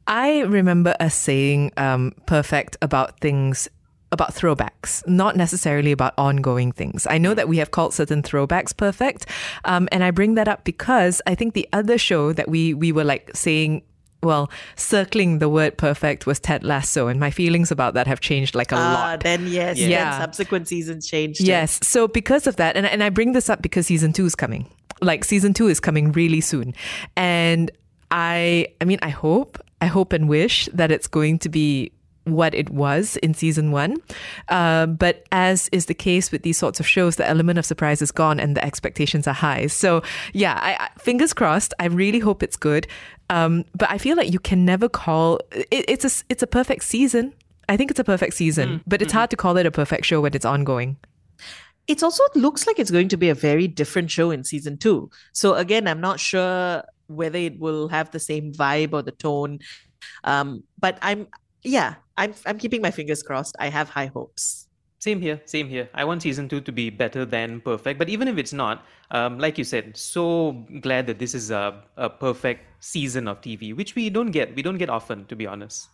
I 0.06 0.40
remember 0.40 0.96
us 0.98 1.14
saying 1.14 1.72
um, 1.76 2.14
perfect 2.26 2.76
about 2.82 3.20
things 3.20 3.68
about 4.12 4.34
throwbacks, 4.34 5.06
not 5.06 5.36
necessarily 5.36 5.92
about 5.92 6.14
ongoing 6.18 6.72
things. 6.72 7.06
I 7.08 7.18
know 7.18 7.32
that 7.34 7.48
we 7.48 7.58
have 7.58 7.70
called 7.70 7.94
certain 7.94 8.22
throwbacks 8.22 8.76
perfect, 8.76 9.26
um, 9.64 9.88
and 9.92 10.02
I 10.02 10.10
bring 10.10 10.34
that 10.34 10.48
up 10.48 10.64
because 10.64 11.22
I 11.26 11.34
think 11.34 11.54
the 11.54 11.68
other 11.72 11.96
show 11.96 12.32
that 12.32 12.48
we 12.48 12.74
we 12.74 12.92
were 12.92 13.04
like 13.04 13.30
saying 13.34 13.82
well, 14.22 14.50
circling 14.76 15.38
the 15.38 15.48
word 15.48 15.76
perfect 15.78 16.26
was 16.26 16.38
Ted 16.40 16.62
Lasso, 16.64 17.08
and 17.08 17.18
my 17.18 17.30
feelings 17.30 17.70
about 17.70 17.94
that 17.94 18.06
have 18.06 18.20
changed 18.20 18.54
like 18.54 18.72
a 18.72 18.76
Ah, 18.76 18.92
lot. 19.12 19.20
then 19.20 19.46
yes, 19.46 19.78
Yeah. 19.78 20.10
then 20.10 20.20
subsequent 20.20 20.68
seasons 20.68 21.06
changed. 21.08 21.40
it. 21.40 21.46
Yes. 21.46 21.78
So 21.82 22.06
because 22.08 22.46
of 22.46 22.56
that, 22.56 22.76
and, 22.76 22.86
and 22.86 23.02
I 23.02 23.08
bring 23.10 23.32
this 23.32 23.48
up 23.48 23.62
because 23.62 23.86
season 23.86 24.12
two 24.12 24.26
is 24.26 24.34
coming. 24.34 24.66
Like 25.00 25.24
season 25.24 25.54
two 25.54 25.68
is 25.68 25.80
coming 25.80 26.12
really 26.12 26.40
soon. 26.42 26.74
And 27.16 27.70
I 28.10 28.66
I 28.80 28.84
mean 28.84 28.98
I 29.02 29.08
hope, 29.10 29.58
I 29.80 29.86
hope 29.86 30.12
and 30.12 30.28
wish 30.28 30.68
that 30.74 30.90
it's 30.90 31.06
going 31.06 31.38
to 31.40 31.48
be 31.48 31.92
what 32.24 32.54
it 32.54 32.70
was 32.70 33.16
in 33.18 33.34
season 33.34 33.72
one. 33.72 33.96
Uh, 34.48 34.86
but 34.86 35.26
as 35.32 35.68
is 35.72 35.86
the 35.86 35.94
case 35.94 36.30
with 36.30 36.42
these 36.42 36.58
sorts 36.58 36.80
of 36.80 36.86
shows, 36.86 37.16
the 37.16 37.26
element 37.26 37.58
of 37.58 37.66
surprise 37.66 38.02
is 38.02 38.10
gone 38.10 38.38
and 38.38 38.56
the 38.56 38.64
expectations 38.64 39.26
are 39.26 39.34
high. 39.34 39.66
So 39.66 40.02
yeah, 40.32 40.58
I, 40.60 40.84
I, 40.84 40.98
fingers 40.98 41.32
crossed. 41.32 41.74
I 41.80 41.86
really 41.86 42.18
hope 42.18 42.42
it's 42.42 42.56
good. 42.56 42.86
Um, 43.30 43.64
but 43.74 43.90
I 43.90 43.98
feel 43.98 44.16
like 44.16 44.32
you 44.32 44.40
can 44.40 44.64
never 44.64 44.88
call 44.88 45.40
it, 45.52 45.68
it's 45.70 46.04
a 46.04 46.24
it's 46.28 46.42
a 46.42 46.46
perfect 46.46 46.84
season. 46.84 47.32
I 47.68 47.76
think 47.76 47.90
it's 47.92 48.00
a 48.00 48.04
perfect 48.04 48.34
season, 48.34 48.82
but 48.84 49.00
it's 49.00 49.12
hard 49.12 49.30
to 49.30 49.36
call 49.36 49.56
it 49.56 49.64
a 49.64 49.70
perfect 49.70 50.04
show 50.04 50.20
when 50.20 50.34
it's 50.34 50.44
ongoing. 50.44 50.96
It 51.86 52.02
also 52.02 52.24
looks 52.34 52.66
like 52.66 52.80
it's 52.80 52.90
going 52.90 53.08
to 53.08 53.16
be 53.16 53.28
a 53.28 53.34
very 53.34 53.68
different 53.68 54.10
show 54.10 54.32
in 54.32 54.42
season 54.42 54.76
two. 54.76 55.10
So 55.32 55.54
again, 55.54 55.86
I'm 55.86 56.00
not 56.00 56.18
sure 56.18 56.82
whether 57.06 57.38
it 57.38 57.60
will 57.60 57.86
have 57.88 58.10
the 58.10 58.18
same 58.18 58.52
vibe 58.52 58.92
or 58.92 59.02
the 59.02 59.12
tone. 59.12 59.60
Um, 60.24 60.64
but 60.80 60.98
I'm 61.00 61.28
yeah, 61.62 61.94
I'm 62.20 62.34
I'm 62.44 62.58
keeping 62.58 62.82
my 62.82 62.90
fingers 62.90 63.22
crossed. 63.22 63.56
I 63.58 63.70
have 63.70 63.88
high 63.88 64.06
hopes. 64.06 64.68
Same 64.98 65.22
here, 65.22 65.40
same 65.46 65.66
here. 65.66 65.88
I 65.94 66.04
want 66.04 66.20
season 66.20 66.46
two 66.46 66.60
to 66.60 66.70
be 66.70 66.90
better 66.90 67.24
than 67.24 67.62
perfect. 67.62 67.98
But 67.98 68.10
even 68.10 68.28
if 68.28 68.36
it's 68.36 68.52
not, 68.52 68.84
um, 69.10 69.38
like 69.38 69.56
you 69.56 69.64
said, 69.64 69.96
so 69.96 70.52
glad 70.82 71.06
that 71.06 71.18
this 71.18 71.34
is 71.34 71.50
a, 71.50 71.82
a 71.96 72.10
perfect 72.10 72.66
season 72.80 73.26
of 73.26 73.40
TV, 73.40 73.74
which 73.74 73.94
we 73.94 74.10
don't 74.10 74.30
get. 74.30 74.54
We 74.54 74.60
don't 74.60 74.76
get 74.76 74.90
often, 74.90 75.24
to 75.26 75.34
be 75.34 75.46
honest. 75.46 75.88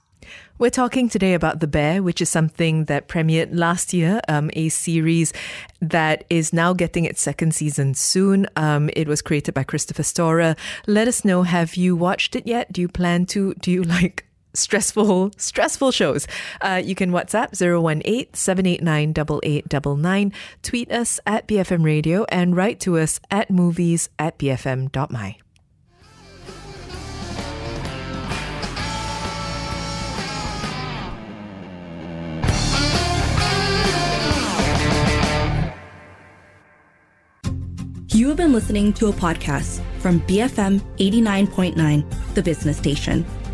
We're 0.59 0.71
talking 0.71 1.09
today 1.09 1.35
about 1.35 1.61
The 1.61 1.69
Bear, 1.69 2.03
which 2.03 2.21
is 2.21 2.29
something 2.29 2.87
that 2.87 3.07
premiered 3.07 3.51
last 3.53 3.93
year, 3.95 4.21
um, 4.29 4.51
a 4.55 4.71
series 4.71 5.33
that 5.81 6.25
is 6.29 6.53
now 6.53 6.73
getting 6.73 7.05
its 7.05 7.23
second 7.23 7.55
season 7.55 7.95
soon. 7.95 8.49
Um, 8.57 8.91
it 8.97 9.07
was 9.07 9.23
created 9.23 9.55
by 9.55 9.63
Christopher 9.63 10.03
Storer. 10.03 10.57
Let 10.89 11.07
us 11.07 11.25
know, 11.25 11.45
have 11.45 11.77
you 11.77 11.95
watched 11.95 12.35
it 12.35 12.45
yet? 12.45 12.73
Do 12.73 12.81
you 12.81 12.89
plan 12.89 13.27
to? 13.27 13.55
Do 13.55 13.71
you 13.71 13.83
like 13.97 14.27
stressful, 14.57 15.33
stressful 15.37 15.91
shows? 15.91 16.27
Uh, 16.61 16.83
you 16.85 16.95
can 16.95 17.11
WhatsApp 17.11 17.55
018 17.61 18.35
789 18.35 19.11
8899, 19.11 20.33
tweet 20.63 20.91
us 20.91 21.21
at 21.27 21.47
BFM 21.47 21.85
Radio, 21.85 22.25
and 22.29 22.57
write 22.57 22.81
to 22.81 22.99
us 22.99 23.21
at 23.31 23.51
movies 23.51 24.09
at 24.19 24.39
bfm.my. 24.39 25.37
You 38.17 38.29
have 38.29 38.39
been 38.39 38.55
listening 38.55 38.95
to 38.95 39.09
a 39.09 39.13
podcast 39.13 39.83
from 39.99 40.21
BFM 40.23 40.81
89.9, 40.97 42.35
the 42.35 42.43
business 42.43 42.79
station. 42.79 43.27